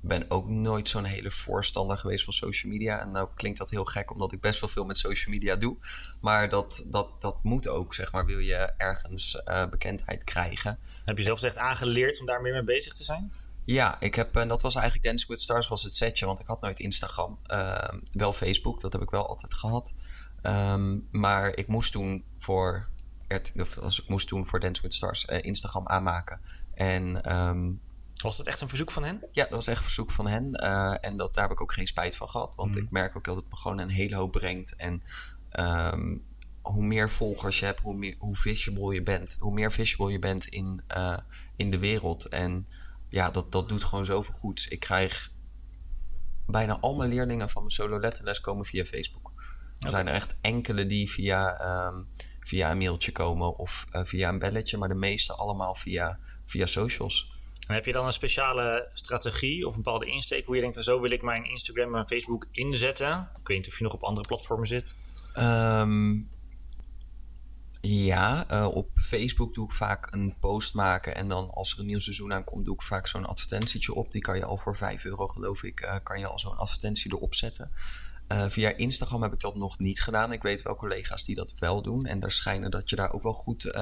ben 0.06 0.30
ook 0.30 0.48
nooit 0.48 0.88
zo'n 0.88 1.04
hele 1.04 1.30
voorstander 1.30 1.98
geweest 1.98 2.24
van 2.24 2.32
social 2.32 2.72
media. 2.72 3.00
En 3.00 3.10
nou 3.10 3.28
klinkt 3.34 3.58
dat 3.58 3.70
heel 3.70 3.84
gek, 3.84 4.12
omdat 4.12 4.32
ik 4.32 4.40
best 4.40 4.60
wel 4.60 4.70
veel 4.70 4.84
met 4.84 4.98
social 4.98 5.34
media 5.34 5.56
doe. 5.56 5.76
Maar 6.20 6.48
dat, 6.48 6.84
dat, 6.86 7.20
dat 7.20 7.36
moet 7.42 7.68
ook, 7.68 7.94
zeg 7.94 8.12
maar. 8.12 8.26
Wil 8.26 8.38
je 8.38 8.72
ergens 8.76 9.42
eh, 9.42 9.66
bekendheid 9.66 10.24
krijgen, 10.24 10.78
Heb 11.04 11.18
je 11.18 11.24
zelf 11.24 11.42
echt 11.42 11.56
aangeleerd 11.56 12.20
om 12.20 12.26
daar 12.26 12.40
meer 12.40 12.52
mee 12.52 12.64
bezig 12.64 12.94
te 12.94 13.04
zijn? 13.04 13.32
ja, 13.66 14.00
ik 14.00 14.14
heb, 14.14 14.36
en 14.36 14.48
dat 14.48 14.62
was 14.62 14.74
eigenlijk 14.74 15.06
Dance 15.06 15.26
with 15.28 15.40
Stars 15.40 15.68
was 15.68 15.82
het 15.82 15.94
setje, 15.94 16.26
want 16.26 16.40
ik 16.40 16.46
had 16.46 16.60
nooit 16.60 16.80
Instagram. 16.80 17.38
Ehm, 17.46 17.98
wel 18.12 18.32
Facebook, 18.32 18.80
dat 18.80 18.92
heb 18.92 19.02
ik 19.02 19.10
wel 19.10 19.28
altijd 19.28 19.54
gehad. 19.54 19.94
Ehm, 20.42 20.98
maar 21.10 21.56
ik 21.56 21.66
moest 21.66 21.92
toen 21.92 22.24
voor, 22.36 22.88
of 23.56 23.78
als 23.78 24.02
ik 24.02 24.08
moest 24.08 24.28
toen 24.28 24.46
voor 24.46 24.60
Dance 24.60 24.82
with 24.82 24.94
Stars 24.94 25.24
eh, 25.24 25.38
Instagram 25.42 25.88
aanmaken. 25.88 26.40
En 26.74 27.24
ehm, 27.24 27.72
Was 28.22 28.36
dat 28.36 28.46
echt 28.46 28.60
een 28.60 28.68
verzoek 28.68 28.90
van 28.90 29.04
hen? 29.04 29.22
ja, 29.32 29.42
dat 29.42 29.50
was 29.52 29.66
echt 29.66 29.82
verzoek 29.82 30.10
van 30.10 30.26
hen. 30.26 30.54
eh, 30.54 30.94
en 31.00 31.16
dat, 31.16 31.34
daar 31.34 31.42
heb 31.42 31.52
ik 31.52 31.60
ook 31.60 31.72
geen 31.72 31.86
spijt 31.86 32.16
van 32.16 32.28
gehad. 32.28 32.52
Want 32.56 32.74
Mhm. 32.74 32.84
ik 32.84 32.90
merk 32.90 33.16
ook 33.16 33.24
dat 33.24 33.36
het 33.36 33.50
me 33.50 33.56
gewoon 33.56 33.78
een 33.78 33.88
hele 33.88 34.16
hoop 34.16 34.32
brengt. 34.32 34.76
En 34.76 35.02
ehm, 35.50 36.16
hoe 36.62 36.84
meer 36.84 37.10
volgers 37.10 37.58
je 37.58 37.64
hebt, 37.64 37.80
hoe, 37.80 37.94
meer, 37.96 38.14
hoe 38.18 38.36
visible 38.36 38.94
je 38.94 39.02
bent. 39.02 39.36
Hoe 39.40 39.52
meer 39.54 39.72
visible 39.72 40.12
je 40.12 40.18
bent 40.18 40.46
in, 40.46 40.82
eh, 40.86 41.18
in 41.56 41.70
de 41.70 41.78
wereld. 41.78 42.24
En 42.28 42.68
ja, 43.08 43.30
dat, 43.30 43.52
dat 43.52 43.68
doet 43.68 43.84
gewoon 43.84 44.04
zoveel 44.04 44.34
goeds. 44.34 44.68
Ik 44.68 44.80
krijg 44.80 45.32
bijna 46.46 46.78
al 46.80 46.94
mijn 46.94 47.10
leerlingen 47.10 47.50
van 47.50 47.62
mijn 47.62 47.74
solo 47.74 48.00
letterles 48.00 48.40
komen 48.40 48.64
via 48.64 48.84
Facebook. 48.84 49.32
Er 49.78 49.90
zijn 49.90 50.08
er 50.08 50.14
echt 50.14 50.34
enkele 50.40 50.86
die 50.86 51.10
via, 51.10 51.58
ehm, 51.58 52.02
via 52.40 52.70
een 52.70 52.78
mailtje 52.78 53.12
komen 53.12 53.56
of 53.58 53.86
eh, 53.90 54.04
via 54.04 54.28
een 54.28 54.38
belletje. 54.38 54.76
Maar 54.76 54.88
de 54.88 54.94
meeste 54.94 55.32
allemaal 55.34 55.74
via, 55.74 56.18
via 56.44 56.66
socials. 56.66 57.34
En 57.66 57.74
heb 57.74 57.84
je 57.84 57.92
dan 57.92 58.06
een 58.06 58.12
speciale 58.12 58.88
strategie 58.92 59.66
of 59.66 59.76
een 59.76 59.82
bepaalde 59.82 60.06
insteek 60.06 60.44
hoe 60.44 60.54
je 60.54 60.62
denkt, 60.62 60.84
zo 60.84 61.00
wil 61.00 61.10
ik 61.10 61.22
mijn 61.22 61.44
Instagram 61.44 61.94
en 61.94 62.06
Facebook 62.06 62.46
inzetten? 62.50 63.30
Ik 63.40 63.48
weet 63.48 63.56
niet 63.56 63.68
of 63.68 63.78
je 63.78 63.84
nog 63.84 63.92
op 63.92 64.02
andere 64.02 64.26
platformen 64.26 64.68
zit. 64.68 64.94
Ehm, 65.32 66.18
ja, 67.80 68.48
eh, 68.48 68.68
op 68.74 68.90
Facebook 68.94 69.54
doe 69.54 69.64
ik 69.64 69.72
vaak 69.72 70.14
een 70.14 70.34
post 70.40 70.74
maken. 70.74 71.14
En 71.14 71.28
dan 71.28 71.50
als 71.50 71.72
er 71.72 71.80
een 71.80 71.86
nieuw 71.86 71.98
seizoen 71.98 72.32
aankomt, 72.32 72.64
doe 72.64 72.74
ik 72.74 72.82
vaak 72.82 73.06
zo'n 73.06 73.26
advertentietje 73.26 73.94
op. 73.94 74.12
Die 74.12 74.22
kan 74.22 74.36
je 74.36 74.44
al 74.44 74.56
voor 74.56 74.76
5 74.76 75.04
euro, 75.04 75.26
geloof 75.26 75.62
ik, 75.62 75.80
eh, 75.80 75.96
kan 76.02 76.18
je 76.18 76.26
al 76.26 76.38
zo'n 76.38 76.56
advertentie 76.56 77.12
erop 77.12 77.34
zetten. 77.34 77.70
Eh, 78.26 78.44
via 78.48 78.76
Instagram 78.76 79.22
heb 79.22 79.32
ik 79.32 79.40
dat 79.40 79.56
nog 79.56 79.78
niet 79.78 80.02
gedaan. 80.02 80.32
Ik 80.32 80.42
weet 80.42 80.62
wel 80.62 80.76
collega's 80.76 81.24
die 81.24 81.34
dat 81.34 81.54
wel 81.58 81.82
doen. 81.82 82.06
En 82.06 82.20
daar 82.20 82.32
schijnen 82.32 82.70
dat 82.70 82.90
je 82.90 82.96
daar 82.96 83.12
ook 83.12 83.22
wel 83.22 83.32
goed, 83.32 83.72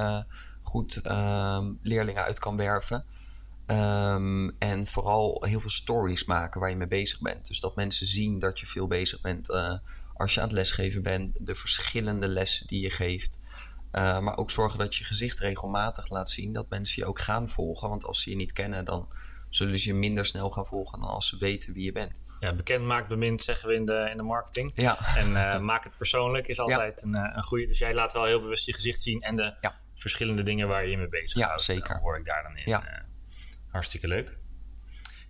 goed 0.62 0.96
ehm, 0.96 1.72
leerlingen 1.82 2.24
uit 2.24 2.38
kan 2.38 2.56
werven. 2.56 3.04
Ehm, 3.66 4.48
en 4.58 4.86
vooral 4.86 5.44
heel 5.46 5.60
veel 5.60 5.70
stories 5.70 6.24
maken 6.24 6.60
waar 6.60 6.70
je 6.70 6.76
mee 6.76 6.88
bezig 6.88 7.20
bent. 7.20 7.46
Dus 7.46 7.60
dat 7.60 7.76
mensen 7.76 8.06
zien 8.06 8.38
dat 8.38 8.60
je 8.60 8.66
veel 8.66 8.86
bezig 8.86 9.20
bent 9.20 9.50
eh, 9.50 9.74
als 10.14 10.34
je 10.34 10.40
aan 10.40 10.46
het 10.46 10.56
lesgeven 10.56 11.02
bent. 11.02 11.46
De 11.46 11.54
verschillende 11.54 12.28
lessen 12.28 12.66
die 12.66 12.80
je 12.82 12.90
geeft. 12.90 13.38
Uh, 13.92 14.18
maar 14.18 14.36
ook 14.36 14.50
zorgen 14.50 14.78
dat 14.78 14.94
je 14.94 15.04
gezicht 15.04 15.38
regelmatig 15.38 16.08
laat 16.08 16.30
zien. 16.30 16.52
Dat 16.52 16.68
mensen 16.68 17.02
je 17.02 17.08
ook 17.08 17.18
gaan 17.20 17.48
volgen. 17.48 17.88
Want 17.88 18.04
als 18.04 18.22
ze 18.22 18.30
je 18.30 18.36
niet 18.36 18.52
kennen, 18.52 18.84
dan 18.84 19.08
zullen 19.50 19.78
ze 19.78 19.88
je 19.88 19.94
minder 19.94 20.26
snel 20.26 20.50
gaan 20.50 20.66
volgen 20.66 21.00
dan 21.00 21.08
als 21.08 21.28
ze 21.28 21.36
weten 21.38 21.72
wie 21.72 21.84
je 21.84 21.92
bent. 21.92 22.20
Ja, 22.40 22.54
bekend 22.54 22.84
maakt 22.84 23.08
bemind, 23.08 23.42
zeggen 23.42 23.68
we 23.68 23.74
in 23.74 23.84
de, 23.84 24.08
in 24.10 24.16
de 24.16 24.22
marketing. 24.22 24.72
Ja, 24.74 24.98
En 25.16 25.30
uh, 25.30 25.58
maak 25.60 25.84
het 25.84 25.96
persoonlijk 25.96 26.48
is 26.48 26.60
altijd 26.60 27.02
een, 27.02 27.14
een 27.14 27.42
goede. 27.42 27.66
Dus 27.66 27.78
jij 27.78 27.94
laat 27.94 28.12
wel 28.12 28.24
heel 28.24 28.40
bewust 28.40 28.66
je 28.66 28.72
gezicht 28.72 29.02
zien 29.02 29.20
en 29.22 29.36
de 29.36 29.54
Ja. 29.60 29.80
verschillende 29.94 30.42
dingen 30.42 30.68
waar 30.68 30.86
je 30.86 30.96
mee 30.96 31.08
bezig 31.08 31.38
Ja, 31.38 31.46
houdt. 31.46 31.62
zeker. 31.62 31.98
Hoor 32.00 32.18
ik 32.18 32.24
daar 32.24 32.42
dan 32.42 32.56
in. 32.56 32.62
Ja. 32.70 33.02
Hartstikke 33.74 34.08
leuk. 34.08 34.36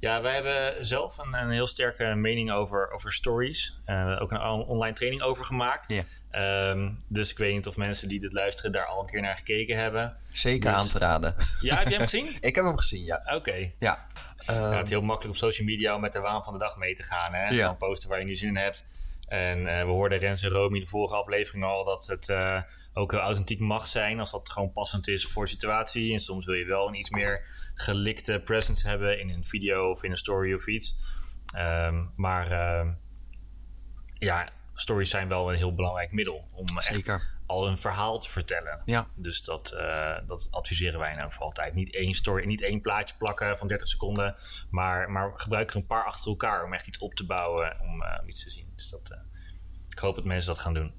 Ja, 0.00 0.22
wij 0.22 0.34
hebben 0.34 0.84
zelf 0.86 1.18
een, 1.18 1.34
een 1.34 1.50
heel 1.50 1.66
sterke 1.66 2.14
mening 2.14 2.52
over, 2.52 2.90
over 2.90 3.12
stories. 3.12 3.82
Uh, 3.86 4.18
ook 4.20 4.30
een 4.32 4.40
online 4.42 4.94
training 4.94 5.22
over 5.22 5.44
gemaakt. 5.44 5.88
Ja. 5.88 6.70
Um, 6.70 7.04
dus 7.08 7.30
ik 7.30 7.38
weet 7.38 7.52
niet 7.54 7.66
of 7.66 7.76
mensen 7.76 8.08
die 8.08 8.20
dit 8.20 8.32
luisteren 8.32 8.72
daar 8.72 8.86
al 8.86 9.00
een 9.00 9.06
keer 9.06 9.20
naar 9.20 9.36
gekeken 9.36 9.76
hebben. 9.76 10.16
zeker 10.32 10.70
Dus- 10.70 10.80
aan 10.80 10.88
te 10.88 10.98
raden. 10.98 11.34
Ja, 11.60 11.76
heb 11.76 11.88
je 11.88 11.94
hem 11.94 12.02
gezien? 12.02 12.36
Ik 12.40 12.54
heb 12.54 12.64
hem 12.64 12.76
gezien, 12.76 13.04
ja. 13.04 13.22
Oké. 13.34 13.54
Ja, 13.56 13.72
Ja, 13.78 14.08
Ehm, 14.46 14.72
het 14.72 14.84
is 14.84 14.90
heel 14.90 15.02
makkelijk 15.02 15.34
op 15.34 15.40
social 15.40 15.66
media 15.66 15.94
om 15.94 16.00
met 16.00 16.12
de 16.12 16.20
waan 16.20 16.44
van 16.44 16.52
de 16.52 16.58
dag 16.58 16.76
mee 16.76 16.94
te 16.94 17.02
gaan. 17.02 17.34
Hè? 17.34 17.48
Ja. 17.48 17.66
Dan 17.66 17.76
posten 17.76 18.08
waar 18.08 18.18
je 18.18 18.24
nu 18.24 18.36
zin 18.36 18.48
in 18.48 18.56
hebt. 18.56 18.84
En 19.26 19.66
eh, 19.66 19.84
we 19.84 19.90
hoorden 19.90 20.18
Rens 20.18 20.42
en 20.42 20.50
Romy 20.50 20.74
in 20.74 20.82
de 20.82 20.88
vorige 20.88 21.14
aflevering 21.14 21.64
al 21.64 21.84
dat 21.84 22.06
het 22.06 22.28
eh, 22.28 22.60
ook 22.92 23.10
heel 23.10 23.20
authentiek 23.20 23.60
mag 23.60 23.86
zijn 23.86 24.20
als 24.20 24.30
dat 24.30 24.50
gewoon 24.50 24.72
passend 24.72 25.08
is 25.08 25.26
voor 25.26 25.44
de 25.44 25.50
situatie. 25.50 26.12
En 26.12 26.18
soms 26.18 26.44
wil 26.46 26.54
je 26.54 26.64
wel 26.64 26.88
een 26.88 26.94
iets 26.94 27.10
meer 27.10 27.44
gelikte 27.74 28.40
presence 28.44 28.88
hebben 28.88 29.20
in 29.20 29.30
een 29.30 29.44
video 29.44 29.90
of 29.90 30.02
in 30.02 30.10
een 30.10 30.16
story 30.16 30.54
of 30.54 30.66
iets. 30.66 30.96
Ehm, 31.54 32.04
maar 32.16 32.50
ehm, 32.50 32.92
ja, 34.18 34.48
stories 34.74 35.10
zijn 35.10 35.28
wel 35.28 35.50
een 35.50 35.56
heel 35.56 35.74
belangrijk 35.74 36.12
middel 36.12 36.48
om 36.52 36.66
echt 36.76 36.84
zeker. 36.84 37.33
Al 37.46 37.68
een 37.68 37.78
verhaal 37.78 38.18
te 38.18 38.30
vertellen. 38.30 38.80
Ja, 38.84 39.08
Dus 39.14 39.42
dat, 39.42 39.70
eh, 39.70 40.18
dat 40.26 40.48
adviseren 40.50 41.00
wij 41.00 41.14
nou 41.14 41.32
voor 41.32 41.44
altijd. 41.44 41.74
Niet 41.74 41.94
één 41.94 42.14
story, 42.14 42.46
niet 42.46 42.62
één 42.62 42.80
plaatje 42.80 43.16
plakken 43.16 43.58
van 43.58 43.68
30 43.68 43.88
seconden. 43.88 44.34
Maar, 44.70 45.10
maar 45.10 45.32
gebruik 45.34 45.70
er 45.70 45.76
een 45.76 45.86
paar 45.86 46.04
achter 46.04 46.30
elkaar 46.30 46.64
om 46.64 46.72
echt 46.72 46.86
iets 46.86 46.98
op 46.98 47.14
te 47.14 47.26
bouwen, 47.26 47.80
om 47.80 48.02
eh, 48.02 48.26
iets 48.26 48.42
te 48.42 48.50
zien. 48.50 48.72
Dus 48.76 48.90
dat, 48.90 49.10
eh, 49.10 49.18
ik 49.88 49.98
hoop 49.98 50.14
dat 50.14 50.24
mensen 50.24 50.48
dat 50.48 50.58
gaan 50.58 50.74
doen. 50.74 50.92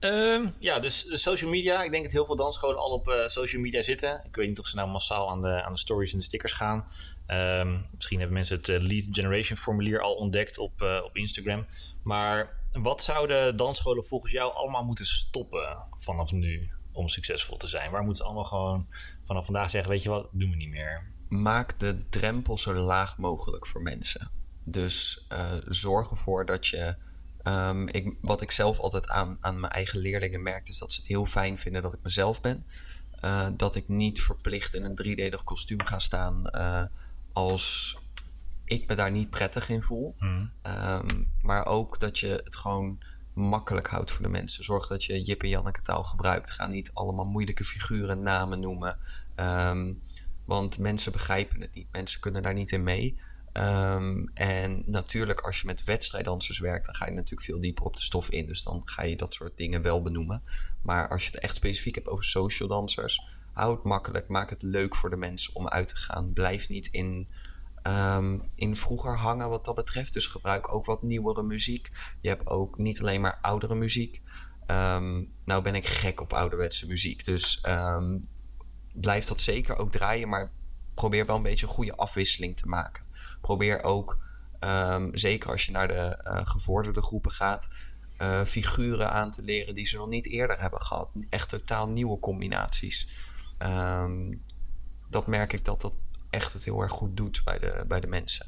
Ehm, 0.00 0.50
ja, 0.58 0.78
dus 0.78 1.04
de 1.04 1.16
social 1.16 1.50
media. 1.50 1.82
Ik 1.82 1.90
denk 1.90 2.02
dat 2.02 2.12
heel 2.12 2.24
veel 2.24 2.36
dansscholen 2.36 2.78
al 2.78 2.90
op 2.90 3.08
eh, 3.08 3.26
social 3.26 3.62
media 3.62 3.82
zitten. 3.82 4.24
Ik 4.26 4.36
weet 4.36 4.48
niet 4.48 4.58
of 4.58 4.66
ze 4.66 4.76
nou 4.76 4.90
massaal 4.90 5.30
aan 5.30 5.40
de, 5.40 5.64
aan 5.64 5.72
de 5.72 5.78
stories 5.78 6.12
en 6.12 6.18
de 6.18 6.24
stickers 6.24 6.52
gaan. 6.52 6.86
Ehm, 7.26 7.78
misschien 7.94 8.18
hebben 8.18 8.36
mensen 8.36 8.56
het 8.56 8.68
eh, 8.68 8.80
lead 8.80 9.08
generation 9.10 9.58
formulier 9.58 10.00
al 10.00 10.14
ontdekt 10.14 10.58
op, 10.58 10.82
eh, 10.82 11.00
op 11.04 11.16
Instagram. 11.16 11.66
Maar 12.02 12.56
wat 12.72 13.02
zouden 13.02 13.56
dansscholen 13.56 14.04
volgens 14.04 14.32
jou 14.32 14.54
allemaal 14.54 14.84
moeten 14.84 15.06
stoppen 15.06 15.86
vanaf 15.96 16.32
nu 16.32 16.70
om 16.92 17.08
succesvol 17.08 17.56
te 17.56 17.68
zijn? 17.68 17.90
Waar 17.90 18.04
moeten 18.04 18.24
ze 18.24 18.24
allemaal 18.24 18.44
gewoon 18.44 18.86
vanaf 19.24 19.44
vandaag 19.44 19.70
zeggen, 19.70 19.90
weet 19.90 20.02
je 20.02 20.08
wat, 20.08 20.28
doen 20.32 20.50
we 20.50 20.56
niet 20.56 20.70
meer? 20.70 21.18
maak 21.28 21.78
de 21.78 22.08
drempel 22.08 22.58
zo 22.58 22.74
laag 22.74 23.18
mogelijk 23.18 23.66
voor 23.66 23.82
mensen. 23.82 24.30
Dus 24.64 25.26
zorg 25.68 26.10
ervoor 26.10 26.46
dat 26.46 26.66
je. 26.66 26.96
Ehm, 27.42 27.86
ik, 27.86 28.14
wat 28.20 28.40
ik 28.40 28.50
zelf 28.50 28.78
altijd 28.78 29.08
aan, 29.08 29.36
aan 29.40 29.60
mijn 29.60 29.72
eigen 29.72 29.98
leerlingen 29.98 30.42
merk, 30.42 30.68
is 30.68 30.78
dat 30.78 30.92
ze 30.92 31.00
het 31.00 31.08
heel 31.08 31.26
fijn 31.26 31.58
vinden 31.58 31.82
dat 31.82 31.92
ik 31.92 32.02
mezelf 32.02 32.40
ben. 32.40 32.64
Eh, 33.20 33.48
dat 33.56 33.76
ik 33.76 33.88
niet 33.88 34.22
verplicht 34.22 34.74
in 34.74 34.84
een 34.84 34.94
driedelig 34.94 35.44
kostuum 35.44 35.84
ga 35.84 35.98
staan 35.98 36.46
eh, 36.46 36.84
als 37.32 37.96
ik 38.64 38.88
me 38.88 38.94
daar 38.94 39.10
niet 39.10 39.30
prettig 39.30 39.68
in 39.68 39.82
voel. 39.82 40.16
Ehm, 40.62 41.22
maar 41.42 41.66
ook 41.66 42.00
dat 42.00 42.18
je 42.18 42.40
het 42.44 42.56
gewoon 42.56 42.98
makkelijk 43.32 43.88
houdt 43.88 44.10
voor 44.10 44.22
de 44.22 44.30
mensen. 44.30 44.64
Zorg 44.64 44.86
dat 44.86 45.04
je 45.04 45.22
Jip 45.22 45.42
en 45.42 45.48
Janneke 45.48 45.80
taal 45.82 46.04
gebruikt. 46.04 46.50
Ga 46.50 46.66
niet 46.66 46.90
allemaal 46.94 47.24
moeilijke 47.24 47.64
figuren 47.64 48.22
namen 48.22 48.60
noemen. 48.60 48.98
Ehm, 49.34 49.92
want 50.44 50.78
mensen 50.78 51.12
begrijpen 51.12 51.60
het 51.60 51.74
niet. 51.74 51.86
Mensen 51.92 52.20
kunnen 52.20 52.42
daar 52.42 52.54
niet 52.54 52.70
in 52.70 52.82
mee. 52.82 53.20
Ehm, 53.60 54.26
en 54.34 54.82
natuurlijk, 54.86 55.40
als 55.40 55.60
je 55.60 55.66
met 55.66 55.84
wedstrijddansers 55.84 56.58
werkt, 56.58 56.86
dan 56.86 56.94
ga 56.94 57.06
je 57.06 57.12
natuurlijk 57.12 57.42
veel 57.42 57.60
dieper 57.60 57.84
op 57.84 57.96
de 57.96 58.02
stof 58.02 58.30
in. 58.30 58.46
Dus 58.46 58.62
dan 58.62 58.82
ga 58.84 59.02
je 59.02 59.16
dat 59.16 59.34
soort 59.34 59.56
dingen 59.56 59.82
wel 59.82 60.02
benoemen. 60.02 60.42
Maar 60.82 61.08
als 61.08 61.24
je 61.24 61.30
het 61.30 61.40
echt 61.40 61.56
specifiek 61.56 61.94
hebt 61.94 62.08
over 62.08 62.24
social 62.24 62.68
dansers, 62.68 63.26
hou 63.52 63.74
het 63.74 63.84
makkelijk. 63.84 64.28
Maak 64.28 64.50
het 64.50 64.62
leuk 64.62 64.96
voor 64.96 65.10
de 65.10 65.16
mensen 65.16 65.54
om 65.54 65.68
uit 65.68 65.88
te 65.88 65.96
gaan. 65.96 66.32
Blijf 66.32 66.68
niet 66.68 66.86
in, 66.86 67.28
ehm, 67.82 68.38
in 68.54 68.76
vroeger 68.76 69.16
hangen 69.16 69.48
wat 69.48 69.64
dat 69.64 69.74
betreft. 69.74 70.12
Dus 70.12 70.26
gebruik 70.26 70.74
ook 70.74 70.84
wat 70.84 71.02
nieuwere 71.02 71.42
muziek. 71.42 71.90
Je 72.20 72.28
hebt 72.28 72.46
ook 72.46 72.78
niet 72.78 73.00
alleen 73.00 73.20
maar 73.20 73.38
oudere 73.42 73.74
muziek. 73.74 74.22
Ehm, 74.66 75.24
nou 75.44 75.62
ben 75.62 75.74
ik 75.74 75.86
gek 75.86 76.20
op 76.20 76.32
ouderwetse 76.32 76.86
muziek. 76.86 77.24
Dus 77.24 77.60
blijf 78.92 79.26
dat 79.26 79.40
zeker 79.40 79.76
ook 79.76 79.92
draaien, 79.92 80.28
maar 80.28 80.50
probeer 80.94 81.26
wel 81.26 81.36
een 81.36 81.42
beetje 81.42 81.66
een 81.66 81.72
goede 81.72 81.96
afwisseling 81.96 82.56
te 82.56 82.68
maken. 82.68 83.08
Probeer 83.40 83.82
ook, 83.82 84.18
ehm, 84.58 85.08
zeker 85.12 85.50
als 85.50 85.66
je 85.66 85.72
naar 85.72 85.88
de 85.88 85.94
eh, 85.94 86.46
gevorderde 86.46 87.02
groepen 87.02 87.30
gaat, 87.30 87.68
eh, 88.16 88.40
figuren 88.42 89.12
aan 89.12 89.30
te 89.30 89.42
leren 89.42 89.74
die 89.74 89.86
ze 89.86 89.96
nog 89.96 90.08
niet 90.08 90.26
eerder 90.26 90.60
hebben 90.60 90.82
gehad. 90.82 91.10
Echt 91.30 91.48
totaal 91.48 91.88
nieuwe 91.88 92.18
combinaties. 92.18 93.08
Ehm, 93.58 94.32
dat 95.08 95.26
merk 95.26 95.52
ik 95.52 95.64
dat 95.64 95.80
dat 95.80 96.00
echt 96.30 96.52
het 96.52 96.64
heel 96.64 96.80
erg 96.80 96.92
goed 96.92 97.16
doet 97.16 97.40
bij 97.44 97.58
de, 97.58 97.84
bij 97.88 98.00
de 98.00 98.06
mensen. 98.06 98.46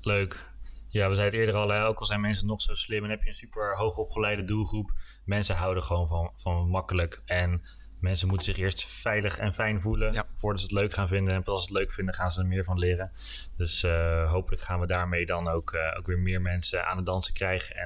Leuk. 0.00 0.52
Ja, 0.88 1.08
we 1.08 1.14
zeiden 1.14 1.40
het 1.40 1.48
eerder 1.48 1.60
al, 1.60 1.86
ook 1.86 1.98
al 1.98 2.06
zijn 2.06 2.20
mensen 2.20 2.46
nog 2.46 2.62
zo 2.62 2.74
slim 2.74 3.04
en 3.04 3.10
heb 3.10 3.22
je 3.22 3.28
een 3.28 3.34
super 3.34 3.76
hoogopgeleide 3.76 4.44
doelgroep. 4.44 4.92
Mensen 5.24 5.56
houden 5.56 5.82
gewoon 5.82 6.08
van, 6.08 6.30
van 6.34 6.68
makkelijk. 6.68 7.22
En 7.24 7.62
mensen 8.04 8.28
moeten 8.28 8.46
zich 8.46 8.56
eerst 8.56 8.84
veilig 8.84 9.38
en 9.38 9.52
fijn 9.52 9.80
voelen 9.80 10.12
Ja. 10.12 10.24
voordat 10.34 10.60
ze 10.60 10.66
het 10.66 10.74
leuk 10.76 10.92
gaan 10.92 11.08
vinden. 11.08 11.34
En 11.34 11.42
pas 11.42 11.54
als 11.54 11.62
ze 11.62 11.72
het 11.72 11.78
leuk 11.78 11.92
vinden, 11.92 12.14
gaan 12.14 12.30
ze 12.30 12.40
er 12.40 12.46
meer 12.46 12.64
van 12.64 12.78
leren. 12.78 13.12
Dus 13.56 13.82
eh, 13.82 14.30
hopelijk 14.30 14.62
gaan 14.62 14.80
we 14.80 14.86
daarmee 14.86 15.26
dan 15.26 15.48
ook, 15.48 15.72
eh, 15.72 15.98
ook 15.98 16.06
weer 16.06 16.20
meer 16.20 16.40
mensen 16.40 16.86
aan 16.86 16.96
het 16.96 17.06
dansen 17.06 17.34
krijgen. 17.34 17.76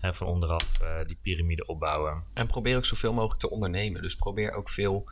En 0.00 0.14
van 0.14 0.26
onderaf 0.26 0.80
eh, 0.80 0.88
die 1.06 1.18
piramide 1.22 1.66
opbouwen. 1.66 2.24
En 2.34 2.46
probeer 2.46 2.76
ook 2.76 2.84
zoveel 2.84 3.12
mogelijk 3.12 3.40
te 3.40 3.50
ondernemen. 3.50 4.02
Dus 4.02 4.14
probeer 4.16 4.52
ook 4.52 4.68
veel 4.68 5.08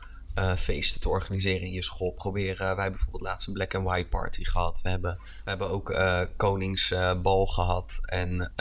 feesten 0.57 1.01
te 1.01 1.09
organiseren 1.09 1.67
in 1.67 1.73
je 1.73 1.83
school. 1.83 2.11
Probeer, 2.11 2.57
wij 2.57 2.67
hebben 2.67 2.91
bijvoorbeeld 2.91 3.23
laatst 3.23 3.47
een 3.47 3.53
Black 3.53 3.75
and 3.75 3.85
White 3.85 4.07
party 4.07 4.43
gehad. 4.43 4.81
We 4.81 4.89
hebben, 4.89 5.19
we 5.43 5.49
hebben 5.49 5.69
ook 5.69 5.95
Koningsbal 6.35 7.45
gehad. 7.45 7.99
En 8.01 8.51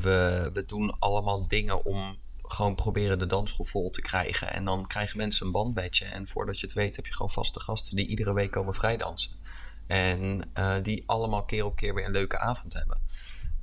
we, 0.00 0.50
we 0.52 0.64
doen 0.66 0.96
allemaal 0.98 1.48
dingen 1.48 1.84
om 1.84 2.16
gewoon 2.52 2.74
proberen 2.74 3.18
de 3.18 3.26
dansschool 3.26 3.66
vol 3.66 3.90
te 3.90 4.00
krijgen. 4.00 4.52
En 4.52 4.64
dan 4.64 4.86
krijgen 4.86 5.16
mensen 5.16 5.46
een 5.46 5.52
bandbedje. 5.52 6.04
En 6.04 6.26
voordat 6.26 6.60
je 6.60 6.66
het 6.66 6.74
weet 6.74 6.96
heb 6.96 7.06
je 7.06 7.12
gewoon 7.12 7.30
vaste 7.30 7.60
gasten 7.60 7.96
die 7.96 8.06
iedere 8.06 8.32
week 8.32 8.50
komen 8.50 8.74
vrijdansen. 8.74 9.32
En 9.86 10.42
eh, 10.52 10.76
die 10.82 11.02
allemaal 11.06 11.44
keer 11.44 11.64
op 11.64 11.76
keer 11.76 11.94
weer 11.94 12.04
een 12.04 12.10
leuke 12.10 12.38
avond 12.38 12.72
hebben. 12.72 13.00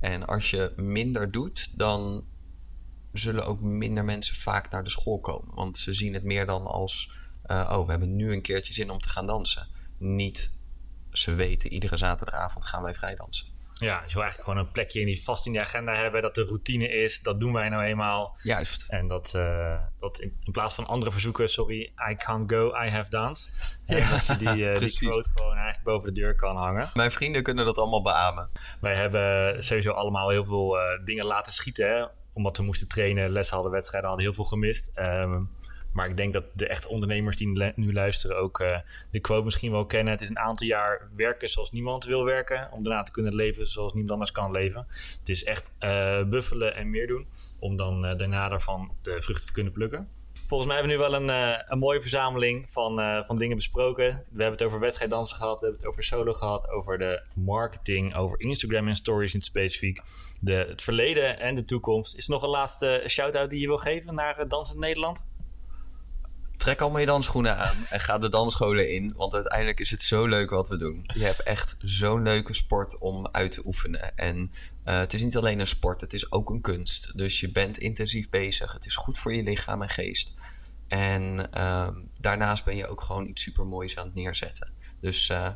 En 0.00 0.26
als 0.26 0.50
je 0.50 0.72
minder 0.76 1.30
doet, 1.30 1.70
dan 1.78 2.24
zullen 3.12 3.46
ook 3.46 3.60
minder 3.60 4.04
mensen 4.04 4.34
vaak 4.34 4.70
naar 4.70 4.84
de 4.84 4.90
school 4.90 5.20
komen. 5.20 5.54
Want 5.54 5.78
ze 5.78 5.92
zien 5.92 6.14
het 6.14 6.24
meer 6.24 6.46
dan 6.46 6.66
als: 6.66 7.10
eh, 7.42 7.70
oh, 7.72 7.84
we 7.84 7.90
hebben 7.90 8.16
nu 8.16 8.32
een 8.32 8.42
keertje 8.42 8.72
zin 8.72 8.90
om 8.90 8.98
te 8.98 9.08
gaan 9.08 9.26
dansen. 9.26 9.68
Niet 9.98 10.50
ze 11.12 11.34
weten, 11.34 11.72
iedere 11.72 11.96
zaterdagavond 11.96 12.64
gaan 12.64 12.82
wij 12.82 12.94
vrijdansen. 12.94 13.55
Ja, 13.78 14.02
je 14.06 14.12
wil 14.12 14.22
eigenlijk 14.22 14.42
gewoon 14.50 14.58
een 14.58 14.70
plekje 14.70 15.00
in 15.00 15.06
die 15.06 15.24
vast 15.24 15.46
in 15.46 15.52
de 15.52 15.60
agenda 15.60 15.94
hebben. 15.94 16.22
Dat 16.22 16.34
de 16.34 16.44
routine 16.44 16.88
is. 16.88 17.20
Dat 17.20 17.40
doen 17.40 17.52
wij 17.52 17.68
nou 17.68 17.82
eenmaal. 17.84 18.36
Juist. 18.42 18.86
En 18.88 19.06
dat, 19.06 19.32
eh, 19.34 19.78
dat 19.98 20.18
in, 20.18 20.34
in 20.44 20.52
plaats 20.52 20.74
van 20.74 20.86
andere 20.86 21.12
verzoeken, 21.12 21.48
sorry, 21.48 21.92
I 22.10 22.14
can't 22.14 22.52
go, 22.52 22.68
I 22.84 22.88
have 22.88 23.10
dance. 23.10 23.50
En 23.86 23.96
Ja, 23.96 24.10
dat 24.10 24.26
je 24.26 24.36
die, 24.36 24.70
eh, 24.70 24.80
die 24.86 24.98
quote 24.98 25.30
gewoon 25.34 25.54
eigenlijk 25.54 25.82
boven 25.84 26.14
de 26.14 26.20
deur 26.20 26.34
kan 26.34 26.56
hangen. 26.56 26.90
Mijn 26.94 27.10
vrienden 27.10 27.42
kunnen 27.42 27.64
dat 27.64 27.78
allemaal 27.78 28.02
beamen. 28.02 28.50
Wij 28.80 28.94
hebben 28.94 29.62
sowieso 29.62 29.92
allemaal 29.92 30.30
heel 30.30 30.44
veel 30.44 30.78
eh, 30.78 31.04
dingen 31.04 31.24
laten 31.24 31.52
schieten. 31.52 31.88
Hè? 31.88 32.04
Omdat 32.32 32.56
we 32.56 32.62
moesten 32.62 32.88
trainen, 32.88 33.32
les 33.32 33.50
hadden, 33.50 33.72
wedstrijden 33.72 34.08
hadden, 34.08 34.26
heel 34.26 34.34
veel 34.36 34.44
gemist. 34.44 34.90
Ehm, 34.94 35.42
maar 35.96 36.08
ik 36.08 36.16
denk 36.16 36.32
dat 36.32 36.44
de 36.52 36.68
echte 36.68 36.88
ondernemers 36.88 37.36
die 37.36 37.72
nu 37.74 37.92
luisteren 37.92 38.36
ook 38.36 38.60
eh, 38.60 38.78
de 39.10 39.20
quote 39.20 39.44
misschien 39.44 39.70
wel 39.70 39.86
kennen. 39.86 40.12
Het 40.12 40.22
is 40.22 40.28
een 40.28 40.38
aantal 40.38 40.66
jaar 40.66 41.10
werken 41.16 41.48
zoals 41.48 41.72
niemand 41.72 42.04
wil 42.04 42.24
werken. 42.24 42.72
Om 42.72 42.82
daarna 42.82 43.02
te 43.02 43.12
kunnen 43.12 43.34
leven 43.34 43.66
zoals 43.66 43.92
niemand 43.92 44.12
anders 44.12 44.32
kan 44.32 44.50
leven. 44.50 44.86
Het 45.18 45.28
is 45.28 45.44
echt 45.44 45.70
eh, 45.78 46.22
buffelen 46.22 46.74
en 46.74 46.90
meer 46.90 47.06
doen. 47.06 47.26
Om 47.58 47.76
dan 47.76 48.06
eh, 48.06 48.16
daarna 48.16 48.48
daarvan 48.48 48.92
de 49.02 49.22
vruchten 49.22 49.46
te 49.46 49.52
kunnen 49.52 49.72
plukken. 49.72 50.08
Volgens 50.46 50.68
mij 50.70 50.78
hebben 50.78 50.96
we 50.96 51.02
nu 51.04 51.10
wel 51.10 51.20
een, 51.20 51.62
een 51.72 51.78
mooie 51.78 52.00
verzameling 52.00 52.70
van, 52.70 53.24
van 53.24 53.38
dingen 53.38 53.56
besproken. 53.56 54.04
We 54.04 54.42
hebben 54.42 54.58
het 54.58 54.62
over 54.62 54.80
wedstrijddansen 54.80 55.36
gehad, 55.36 55.60
we 55.60 55.66
hebben 55.66 55.82
het 55.82 55.90
over 55.90 56.04
solo 56.04 56.32
gehad, 56.32 56.68
over 56.68 56.98
de 56.98 57.26
marketing, 57.34 58.14
over 58.14 58.40
Instagram 58.40 58.88
en 58.88 58.96
stories 58.96 59.32
in 59.32 59.38
het 59.38 59.48
specifiek. 59.48 60.00
De, 60.40 60.52
het 60.52 60.82
verleden 60.82 61.40
en 61.40 61.54
de 61.54 61.64
toekomst. 61.64 62.16
Is 62.16 62.26
er 62.26 62.32
nog 62.32 62.42
een 62.42 62.48
laatste 62.48 63.04
shout-out 63.06 63.50
die 63.50 63.60
je 63.60 63.66
wil 63.66 63.76
geven 63.76 64.14
naar 64.14 64.48
Dansend 64.48 64.78
Nederland? 64.78 65.24
Trek 66.56 66.80
allemaal 66.80 67.00
je 67.00 67.06
dansschoenen 67.06 67.56
aan 67.56 67.86
en 67.88 68.00
ga 68.00 68.18
de 68.18 68.28
dansscholen 68.28 68.90
in. 68.90 69.12
Want 69.16 69.34
uiteindelijk 69.34 69.80
is 69.80 69.90
het 69.90 70.02
zo 70.02 70.26
leuk 70.26 70.50
wat 70.50 70.68
we 70.68 70.76
doen. 70.76 71.02
Je 71.14 71.24
hebt 71.24 71.42
echt 71.42 71.76
zo'n 71.80 72.22
leuke 72.22 72.54
sport 72.54 72.98
om 72.98 73.28
uit 73.32 73.50
te 73.50 73.66
oefenen. 73.66 74.16
En 74.16 74.52
eh, 74.84 74.98
het 74.98 75.14
is 75.14 75.22
niet 75.22 75.36
alleen 75.36 75.60
een 75.60 75.66
sport, 75.66 76.00
het 76.00 76.12
is 76.12 76.32
ook 76.32 76.50
een 76.50 76.60
kunst. 76.60 77.18
Dus 77.18 77.40
je 77.40 77.52
bent 77.52 77.78
intensief 77.78 78.30
bezig. 78.30 78.72
Het 78.72 78.86
is 78.86 78.96
goed 78.96 79.18
voor 79.18 79.34
je 79.34 79.42
lichaam 79.42 79.82
en 79.82 79.88
geest. 79.88 80.34
En 80.88 81.52
ehm, 81.52 81.94
daarnaast 82.20 82.64
ben 82.64 82.76
je 82.76 82.86
ook 82.86 83.00
gewoon 83.00 83.26
iets 83.26 83.42
supermoois 83.42 83.96
aan 83.96 84.06
het 84.06 84.14
neerzetten. 84.14 84.72
Dus 85.00 85.28
eh, 85.28 85.48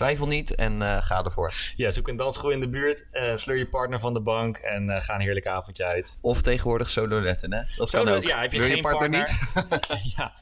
twijfel 0.00 0.26
niet 0.26 0.54
en 0.54 0.82
eh, 0.82 1.02
ga 1.02 1.24
ervoor. 1.24 1.52
Ja, 1.76 1.90
zoek 1.90 2.08
een 2.08 2.16
dansschool 2.16 2.50
in 2.50 2.60
de 2.60 2.68
buurt, 2.68 3.06
eh, 3.10 3.36
sleur 3.36 3.56
je 3.56 3.68
partner 3.68 4.00
van 4.00 4.12
de 4.14 4.20
bank 4.20 4.56
en 4.56 4.88
eh, 4.88 5.02
ga 5.02 5.14
een 5.14 5.20
heerlijk 5.20 5.46
avondje 5.46 5.84
uit. 5.84 6.18
Of 6.20 6.42
tegenwoordig 6.42 6.90
sololetten, 6.90 7.52
hè? 7.52 7.62
Dat 7.76 7.90
kan 7.90 8.06
Solo- 8.06 8.16
ook. 8.16 8.22
ja, 8.22 8.40
heb 8.40 8.52
je 8.52 8.58
Wil 8.58 8.66
geen 8.66 8.76
je 8.76 8.82
partner, 8.82 9.10
partner? 9.10 9.78
niet? 9.88 10.12
ja. 10.16 10.32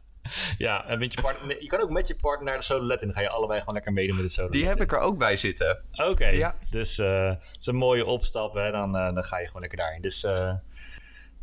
Ja, 0.59 0.87
en 0.87 0.99
met 0.99 1.13
je, 1.13 1.21
partner, 1.21 1.63
je 1.63 1.67
kan 1.69 1.81
ook 1.81 1.91
met 1.91 2.09
je 2.09 2.17
partner 2.17 2.45
naar 2.45 2.59
de 2.59 2.65
solo 2.65 2.85
letten. 2.87 3.09
En 3.09 3.15
dan 3.15 3.23
ga 3.23 3.29
je 3.31 3.37
allebei 3.37 3.59
gewoon 3.59 3.75
lekker 3.75 3.93
meedoen 3.93 4.17
met 4.17 4.25
de 4.25 4.31
solo 4.31 4.49
Die 4.49 4.67
heb 4.67 4.81
ik 4.81 4.93
er 4.93 4.99
ook 4.99 5.19
bij 5.19 5.37
zitten. 5.37 5.83
Oké, 5.93 6.27
Ja. 6.29 6.57
dus 6.71 6.97
het 6.97 7.57
is 7.59 7.67
een 7.67 7.77
mooie 7.77 8.05
opstap. 8.05 8.55
Hè? 8.55 8.71
Dan, 8.71 8.93
dan 8.93 9.25
ga 9.25 9.39
je 9.39 9.47
gewoon 9.47 9.61
lekker 9.61 9.79
daarin. 9.79 10.01
Dus 10.01 10.27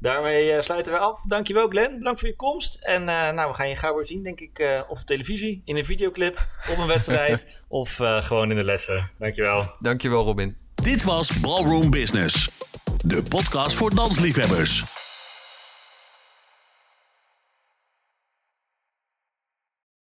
daarmee 0.06 0.52
eh, 0.52 0.62
sluiten 0.62 0.92
we 0.92 0.98
af. 0.98 1.22
Dankjewel 1.22 1.68
Glenn, 1.68 1.98
bedankt 1.98 2.20
voor 2.20 2.30
je 2.30 2.36
komst. 2.36 2.84
En 2.84 3.10
eh, 3.10 3.32
nou, 3.32 3.50
we 3.50 3.54
gaan 3.56 3.70
je 3.70 3.76
gauw 3.76 3.96
weer 3.96 4.06
zien, 4.06 4.24
denk 4.24 4.40
ik, 4.40 4.60
eh, 4.60 4.82
of 4.88 5.00
op 5.00 5.06
televisie, 5.06 5.62
in 5.66 5.76
een 5.76 5.86
videoclip, 5.86 6.46
op 6.72 6.78
een 6.78 6.88
wedstrijd 6.88 7.48
of 7.68 8.00
eh, 8.00 8.24
gewoon 8.24 8.50
in 8.50 8.56
de 8.56 8.64
lessen. 8.64 9.12
Dankjewel. 9.20 9.70
Dankjewel, 9.80 10.24
Robin. 10.24 10.56
Dit 10.76 11.04
was 11.04 11.40
Ballroom 11.40 11.90
Business, 11.92 12.50
de 13.02 13.24
podcast 13.24 13.76
voor 13.76 13.96
dansliefhebbers. 13.96 15.05